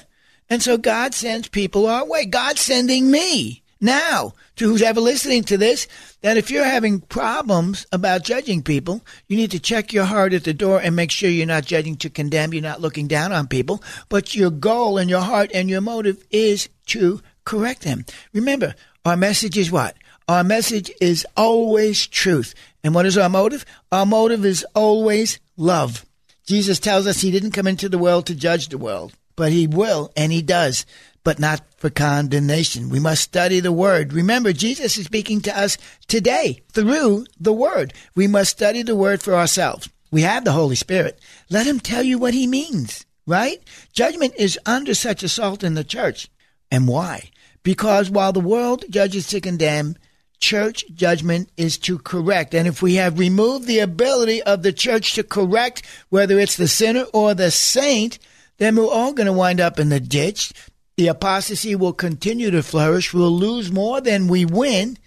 And 0.50 0.62
so 0.62 0.78
God 0.78 1.14
sends 1.14 1.48
people 1.48 1.88
our 1.88 2.06
way. 2.06 2.26
God's 2.26 2.62
sending 2.62 3.10
me 3.10 3.64
now 3.80 4.34
to 4.56 4.68
who's 4.68 4.82
ever 4.82 5.00
listening 5.00 5.44
to 5.44 5.58
this 5.58 5.88
that 6.22 6.38
if 6.38 6.50
you're 6.50 6.64
having 6.64 7.00
problems 7.00 7.86
about 7.92 8.24
judging 8.24 8.62
people, 8.62 9.02
you 9.28 9.38
need 9.38 9.52
to 9.52 9.60
check 9.60 9.94
your 9.94 10.06
heart 10.06 10.34
at 10.34 10.44
the 10.44 10.54
door 10.54 10.80
and 10.80 10.96
make 10.96 11.12
sure 11.12 11.30
you're 11.30 11.46
not 11.46 11.66
judging 11.66 11.96
to 11.98 12.10
condemn, 12.10 12.54
you're 12.54 12.64
not 12.64 12.82
looking 12.82 13.08
down 13.08 13.32
on 13.32 13.48
people, 13.48 13.84
but 14.10 14.36
your 14.36 14.50
goal 14.50 14.98
and 14.98 15.10
your 15.10 15.22
heart 15.22 15.52
and 15.54 15.70
your 15.70 15.82
motive 15.82 16.24
is 16.32 16.70
to 16.88 17.22
correct 17.46 17.84
them. 17.84 18.06
Remember, 18.34 18.76
our 19.06 19.18
message 19.18 19.58
is 19.58 19.72
what? 19.72 19.96
Our 20.28 20.44
message 20.44 20.92
is 21.00 21.26
always 21.38 22.06
truth. 22.06 22.54
And 22.84 22.94
what 22.94 23.06
is 23.06 23.18
our 23.18 23.30
motive? 23.30 23.66
Our 23.92 24.06
motive 24.06 24.46
is 24.46 24.66
always 24.76 25.40
love. 25.56 26.06
Jesus 26.46 26.80
tells 26.80 27.08
us 27.08 27.22
he 27.22 27.32
didn't 27.32 27.52
come 27.52 27.68
into 27.68 27.90
the 27.90 27.98
world 27.98 28.26
to 28.28 28.36
judge 28.36 28.70
the 28.70 28.78
world, 28.78 29.14
but 29.36 29.52
he 29.52 29.68
will, 29.68 30.12
and 30.16 30.32
he 30.32 30.42
does 30.42 30.86
but 31.28 31.40
not 31.40 31.62
for 31.76 31.90
condemnation. 31.90 32.88
We 32.88 33.02
must 33.02 33.22
study 33.22 33.60
the 33.60 33.74
Word. 33.74 34.14
Remember, 34.14 34.54
Jesus 34.54 34.98
is 34.98 35.08
speaking 35.08 35.42
to 35.42 35.60
us 35.60 35.78
today 36.08 36.62
through 36.72 37.26
the 37.38 37.52
Word. 37.52 37.94
We 38.16 38.28
must 38.28 38.52
study 38.52 38.82
the 38.82 38.96
Word 38.96 39.22
for 39.22 39.36
ourselves. 39.36 39.90
We 40.10 40.22
have 40.22 40.46
the 40.46 40.54
Holy 40.54 40.78
Spirit. 40.78 41.20
Let 41.50 41.68
Him 41.68 41.82
tell 41.82 42.02
you 42.02 42.18
what 42.18 42.34
He 42.34 42.48
means, 42.48 43.06
right? 43.26 43.62
Judgment 43.92 44.36
is 44.38 44.58
under 44.66 44.94
such 44.94 45.22
assault 45.22 45.66
in 45.66 45.74
the 45.74 45.84
church. 45.84 46.30
And 46.72 46.88
why? 46.88 47.30
Because 47.62 48.10
while 48.10 48.32
the 48.32 48.40
world 48.40 48.86
judges 48.90 49.28
to 49.28 49.42
condemn, 49.42 49.98
church 50.40 50.86
judgment 50.94 51.50
is 51.58 51.78
to 51.80 52.00
correct. 52.00 52.56
And 52.56 52.70
if 52.70 52.82
we 52.82 52.96
have 52.96 53.20
removed 53.20 53.68
the 53.68 53.80
ability 53.80 54.42
of 54.44 54.64
the 54.64 54.72
church 54.72 55.12
to 55.16 55.24
correct, 55.24 55.86
whether 56.08 56.40
it's 56.40 56.56
the 56.56 56.70
sinner 56.70 57.04
or 57.12 57.34
the 57.34 57.52
saint, 57.52 58.18
then 58.60 58.78
we're 58.78 58.88
all 58.88 59.12
going 59.12 59.28
to 59.28 59.34
wind 59.34 59.60
up 59.60 59.78
in 59.78 59.90
the 59.90 60.00
ditch 60.00 60.54
the 60.98 61.08
apostasy 61.08 61.76
will 61.76 61.94
continue 61.94 62.50
to 62.52 62.64
flourish. 62.64 63.14
We'll 63.14 63.32
lose 63.32 63.72
more 63.72 64.02
than 64.02 64.28
we 64.28 64.46
win, 64.46 64.98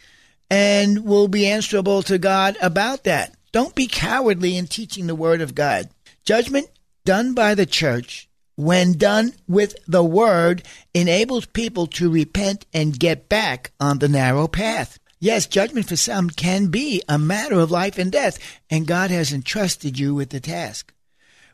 and 0.48 1.04
we'll 1.04 1.28
be 1.28 1.46
answerable 1.46 2.02
to 2.04 2.16
God 2.16 2.56
about 2.62 3.04
that. 3.04 3.34
Don't 3.52 3.74
be 3.74 3.88
cowardly 3.88 4.56
in 4.56 4.68
teaching 4.68 5.08
the 5.08 5.16
Word 5.16 5.40
of 5.40 5.56
God. 5.56 5.90
Judgment 6.24 6.68
done 7.04 7.34
by 7.34 7.56
the 7.56 7.66
church, 7.66 8.28
when 8.54 8.92
done 8.92 9.32
with 9.48 9.74
the 9.88 10.04
Word, 10.04 10.62
enables 10.94 11.46
people 11.46 11.88
to 11.88 12.08
repent 12.08 12.66
and 12.72 12.98
get 12.98 13.28
back 13.28 13.72
on 13.80 13.98
the 13.98 14.08
narrow 14.08 14.46
path. 14.46 14.98
Yes, 15.18 15.46
judgment 15.46 15.88
for 15.88 15.96
some 15.96 16.30
can 16.30 16.68
be 16.68 17.02
a 17.08 17.18
matter 17.18 17.58
of 17.58 17.72
life 17.72 17.98
and 17.98 18.12
death, 18.12 18.38
and 18.70 18.86
God 18.86 19.10
has 19.10 19.32
entrusted 19.32 19.98
you 19.98 20.14
with 20.14 20.30
the 20.30 20.40
task. 20.40 20.94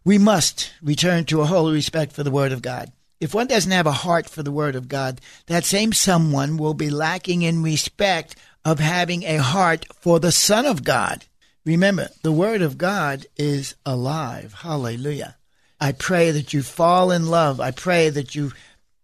We 0.04 0.18
must 0.18 0.72
return 0.82 1.24
to 1.24 1.40
a 1.40 1.46
holy 1.46 1.72
respect 1.72 2.12
for 2.12 2.22
the 2.22 2.30
Word 2.30 2.52
of 2.52 2.60
God. 2.60 2.92
If 3.20 3.34
one 3.34 3.46
doesn't 3.46 3.72
have 3.72 3.86
a 3.86 3.92
heart 3.92 4.28
for 4.28 4.42
the 4.42 4.52
Word 4.52 4.76
of 4.76 4.88
God, 4.88 5.20
that 5.46 5.64
same 5.64 5.92
someone 5.92 6.56
will 6.56 6.74
be 6.74 6.90
lacking 6.90 7.42
in 7.42 7.62
respect 7.62 8.36
of 8.64 8.78
having 8.78 9.22
a 9.22 9.36
heart 9.36 9.86
for 9.94 10.20
the 10.20 10.32
Son 10.32 10.66
of 10.66 10.84
God. 10.84 11.24
Remember, 11.64 12.08
the 12.22 12.32
Word 12.32 12.62
of 12.62 12.78
God 12.78 13.26
is 13.36 13.74
alive. 13.86 14.54
Hallelujah. 14.60 15.36
I 15.80 15.92
pray 15.92 16.30
that 16.30 16.52
you 16.52 16.62
fall 16.62 17.10
in 17.10 17.26
love. 17.26 17.60
I 17.60 17.70
pray 17.70 18.10
that 18.10 18.34
you 18.34 18.52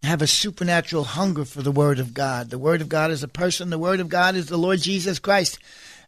have 0.03 0.21
a 0.21 0.27
supernatural 0.27 1.05
hunger 1.05 1.45
for 1.45 1.63
the 1.63 1.73
Word 1.73 1.99
of 1.99 2.13
God. 2.13 2.51
The 2.51 2.59
Word 2.59 2.81
of 2.81 2.89
God 2.89 3.11
is 3.11 3.23
a 3.23 3.29
person. 3.29 3.71
The 3.71 3.79
Word 3.79 4.01
of 4.01 4.09
God 4.09 4.35
is 4.35 4.47
the 4.47 4.59
Lord 4.59 4.81
Jesus 4.81 5.19
Christ. 5.19 5.59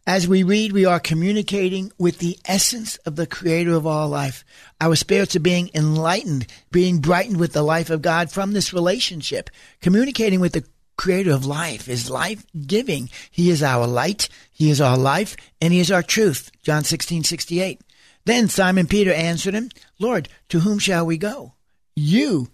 As 0.07 0.29
we 0.29 0.43
read, 0.43 0.73
we 0.73 0.85
are 0.85 1.01
communicating 1.01 1.91
with 1.97 2.19
the 2.19 2.39
essence 2.45 2.97
of 3.07 3.17
the 3.17 3.27
creator 3.27 3.73
of 3.73 3.87
all 3.87 4.11
life. 4.11 4.45
Our 4.79 4.97
spirits 4.97 5.35
are 5.35 5.41
being 5.41 5.71
enlightened, 5.75 6.47
being 6.71 6.99
brightened 6.99 7.39
with 7.39 7.55
the 7.55 7.63
life 7.63 7.89
of 7.89 8.03
God 8.03 8.31
from 8.31 8.53
this 8.53 8.75
relationship. 8.75 9.49
Communicating 9.81 10.41
with 10.41 10.53
the 10.53 10.67
creator 10.99 11.31
of 11.31 11.47
life 11.47 11.89
is 11.89 12.11
life 12.11 12.45
giving. 12.67 13.09
He 13.31 13.49
is 13.49 13.63
our 13.63 13.87
light, 13.87 14.29
he 14.53 14.69
is 14.69 14.79
our 14.79 14.99
life, 14.99 15.37
and 15.63 15.73
he 15.73 15.81
is 15.81 15.91
our 15.91 16.03
truth. 16.03 16.51
John 16.63 16.85
16, 16.85 17.25
68. 17.25 17.81
Then 18.27 18.51
Simon 18.51 18.87
Peter 18.87 19.13
answered 19.13 19.55
him, 19.55 19.71
Lord, 19.99 20.29
to 20.51 20.61
whom 20.61 20.79
shall 20.79 21.07
we 21.07 21.17
go? 21.17 21.55
You 21.97 22.51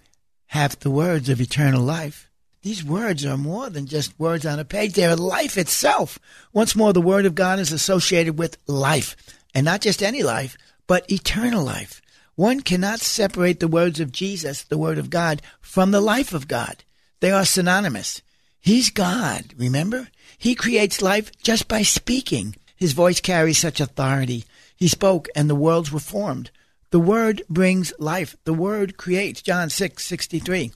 have 0.46 0.78
the 0.78 0.90
words 0.90 1.28
of 1.28 1.40
eternal 1.40 1.82
life. 1.82 2.29
These 2.62 2.84
words 2.84 3.24
are 3.24 3.38
more 3.38 3.70
than 3.70 3.86
just 3.86 4.18
words 4.18 4.44
on 4.44 4.58
a 4.58 4.64
page. 4.66 4.92
They're 4.92 5.16
life 5.16 5.56
itself. 5.56 6.18
Once 6.52 6.76
more, 6.76 6.92
the 6.92 7.00
Word 7.00 7.24
of 7.24 7.34
God 7.34 7.58
is 7.58 7.72
associated 7.72 8.38
with 8.38 8.58
life, 8.66 9.16
and 9.54 9.64
not 9.64 9.80
just 9.80 10.02
any 10.02 10.22
life, 10.22 10.58
but 10.86 11.10
eternal 11.10 11.64
life. 11.64 12.02
One 12.34 12.60
cannot 12.60 13.00
separate 13.00 13.60
the 13.60 13.68
words 13.68 13.98
of 13.98 14.12
Jesus, 14.12 14.62
the 14.62 14.76
Word 14.76 14.98
of 14.98 15.08
God, 15.08 15.40
from 15.60 15.90
the 15.90 16.02
life 16.02 16.34
of 16.34 16.48
God. 16.48 16.84
They 17.20 17.30
are 17.30 17.46
synonymous. 17.46 18.20
He's 18.60 18.90
God, 18.90 19.54
remember? 19.56 20.08
He 20.36 20.54
creates 20.54 21.00
life 21.00 21.32
just 21.42 21.66
by 21.66 21.82
speaking. 21.82 22.56
His 22.76 22.92
voice 22.92 23.20
carries 23.20 23.58
such 23.58 23.80
authority. 23.80 24.44
He 24.76 24.88
spoke 24.88 25.28
and 25.34 25.48
the 25.48 25.54
worlds 25.54 25.90
were 25.90 26.00
formed. 26.00 26.50
The 26.90 27.00
Word 27.00 27.42
brings 27.48 27.92
life. 27.98 28.36
The 28.44 28.54
Word 28.54 28.98
creates. 28.98 29.40
John 29.40 29.70
6, 29.70 30.04
63. 30.04 30.72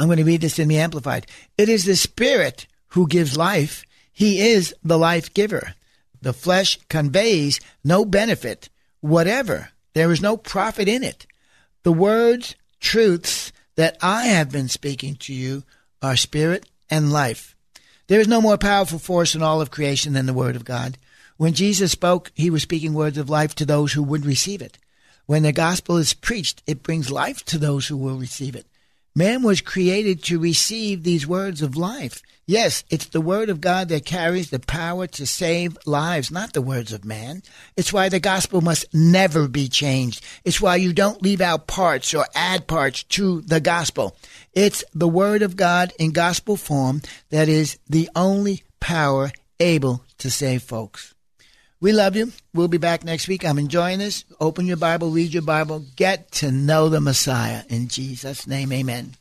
I'm 0.00 0.06
going 0.06 0.16
to 0.16 0.24
read 0.24 0.40
this 0.40 0.58
in 0.58 0.68
the 0.68 0.78
Amplified. 0.78 1.26
It 1.58 1.68
is 1.68 1.84
the 1.84 1.94
Spirit 1.94 2.66
who 2.88 3.06
gives 3.06 3.36
life. 3.36 3.84
He 4.10 4.40
is 4.40 4.74
the 4.82 4.98
life 4.98 5.34
giver. 5.34 5.74
The 6.22 6.32
flesh 6.32 6.78
conveys 6.88 7.60
no 7.84 8.06
benefit 8.06 8.70
whatever. 9.00 9.68
There 9.92 10.10
is 10.10 10.22
no 10.22 10.38
profit 10.38 10.88
in 10.88 11.04
it. 11.04 11.26
The 11.82 11.92
words, 11.92 12.54
truths 12.80 13.52
that 13.76 13.98
I 14.00 14.24
have 14.28 14.50
been 14.50 14.68
speaking 14.68 15.16
to 15.16 15.34
you 15.34 15.64
are 16.00 16.16
spirit 16.16 16.66
and 16.88 17.12
life. 17.12 17.54
There 18.06 18.20
is 18.20 18.28
no 18.28 18.40
more 18.40 18.56
powerful 18.56 18.98
force 18.98 19.34
in 19.34 19.42
all 19.42 19.60
of 19.60 19.70
creation 19.70 20.14
than 20.14 20.24
the 20.24 20.32
Word 20.32 20.56
of 20.56 20.64
God. 20.64 20.96
When 21.36 21.52
Jesus 21.52 21.92
spoke, 21.92 22.32
he 22.34 22.48
was 22.48 22.62
speaking 22.62 22.94
words 22.94 23.18
of 23.18 23.28
life 23.28 23.54
to 23.56 23.66
those 23.66 23.92
who 23.92 24.02
would 24.02 24.24
receive 24.24 24.62
it. 24.62 24.78
When 25.26 25.42
the 25.42 25.52
gospel 25.52 25.98
is 25.98 26.14
preached, 26.14 26.62
it 26.66 26.82
brings 26.82 27.10
life 27.10 27.44
to 27.44 27.58
those 27.58 27.88
who 27.88 27.98
will 27.98 28.16
receive 28.16 28.56
it. 28.56 28.66
Man 29.14 29.42
was 29.42 29.60
created 29.60 30.22
to 30.24 30.38
receive 30.38 31.02
these 31.02 31.26
words 31.26 31.62
of 31.62 31.76
life. 31.76 32.22
Yes, 32.46 32.84
it's 32.90 33.06
the 33.06 33.20
word 33.20 33.48
of 33.48 33.60
God 33.60 33.88
that 33.88 34.04
carries 34.04 34.50
the 34.50 34.58
power 34.58 35.06
to 35.08 35.26
save 35.26 35.78
lives, 35.84 36.30
not 36.30 36.52
the 36.52 36.62
words 36.62 36.92
of 36.92 37.04
man. 37.04 37.42
It's 37.76 37.92
why 37.92 38.08
the 38.08 38.20
gospel 38.20 38.60
must 38.60 38.92
never 38.94 39.46
be 39.46 39.68
changed. 39.68 40.24
It's 40.44 40.60
why 40.60 40.76
you 40.76 40.92
don't 40.92 41.22
leave 41.22 41.40
out 41.40 41.66
parts 41.66 42.14
or 42.14 42.26
add 42.34 42.66
parts 42.66 43.02
to 43.04 43.40
the 43.42 43.60
gospel. 43.60 44.16
It's 44.52 44.84
the 44.94 45.08
word 45.08 45.42
of 45.42 45.56
God 45.56 45.92
in 45.98 46.12
gospel 46.12 46.56
form 46.56 47.02
that 47.30 47.48
is 47.48 47.78
the 47.88 48.08
only 48.16 48.62
power 48.80 49.30
able 49.60 50.04
to 50.18 50.30
save 50.30 50.62
folks. 50.62 51.14
We 51.80 51.92
love 51.92 52.14
you. 52.14 52.32
We'll 52.52 52.68
be 52.68 52.78
back 52.78 53.04
next 53.04 53.26
week. 53.26 53.44
I'm 53.44 53.58
enjoying 53.58 54.00
this. 54.00 54.24
Open 54.38 54.66
your 54.66 54.76
Bible, 54.76 55.10
read 55.10 55.32
your 55.32 55.42
Bible, 55.42 55.84
get 55.96 56.30
to 56.32 56.52
know 56.52 56.88
the 56.88 57.00
Messiah. 57.00 57.62
In 57.68 57.88
Jesus' 57.88 58.46
name, 58.46 58.72
amen. 58.72 59.14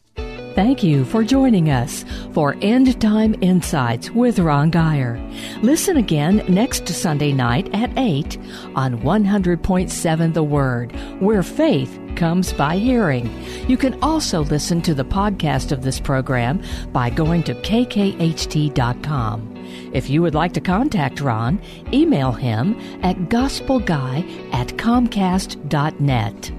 Thank 0.56 0.84
you 0.84 1.06
for 1.06 1.24
joining 1.24 1.69
us 1.69 2.04
for 2.34 2.58
End 2.62 3.00
Time 3.00 3.34
Insights 3.39 4.10
with 4.12 4.39
Ron 4.39 4.72
Geyer. 4.72 5.17
Listen 5.62 5.95
again 5.95 6.43
next 6.50 6.86
Sunday 6.89 7.32
night 7.32 7.74
at 7.74 7.98
8 7.98 8.38
on 8.76 9.00
100.7 9.00 10.34
The 10.34 10.43
Word, 10.43 10.91
where 11.22 11.43
faith 11.43 11.98
comes 12.17 12.52
by 12.52 12.78
hearing. 12.78 13.32
You 13.69 13.78
can 13.78 13.98
also 14.04 14.43
listen 14.43 14.82
to 14.82 14.93
the 14.93 15.06
podcast 15.06 15.72
of 15.72 15.84
this 15.84 16.00
program 16.00 16.62
by 16.91 17.10
going 17.10 17.43
to 17.43 17.54
kkht.com. 17.56 18.80
If 19.93 20.10
you 20.10 20.21
would 20.21 20.36
like 20.36 20.53
to 20.53 20.62
contact 20.62 21.21
Ron, 21.21 21.62
email 21.93 22.32
him 22.32 22.79
at 23.01 23.15
gospelguy 23.29 24.53
at 24.53 24.67
comcast.net. 24.69 26.59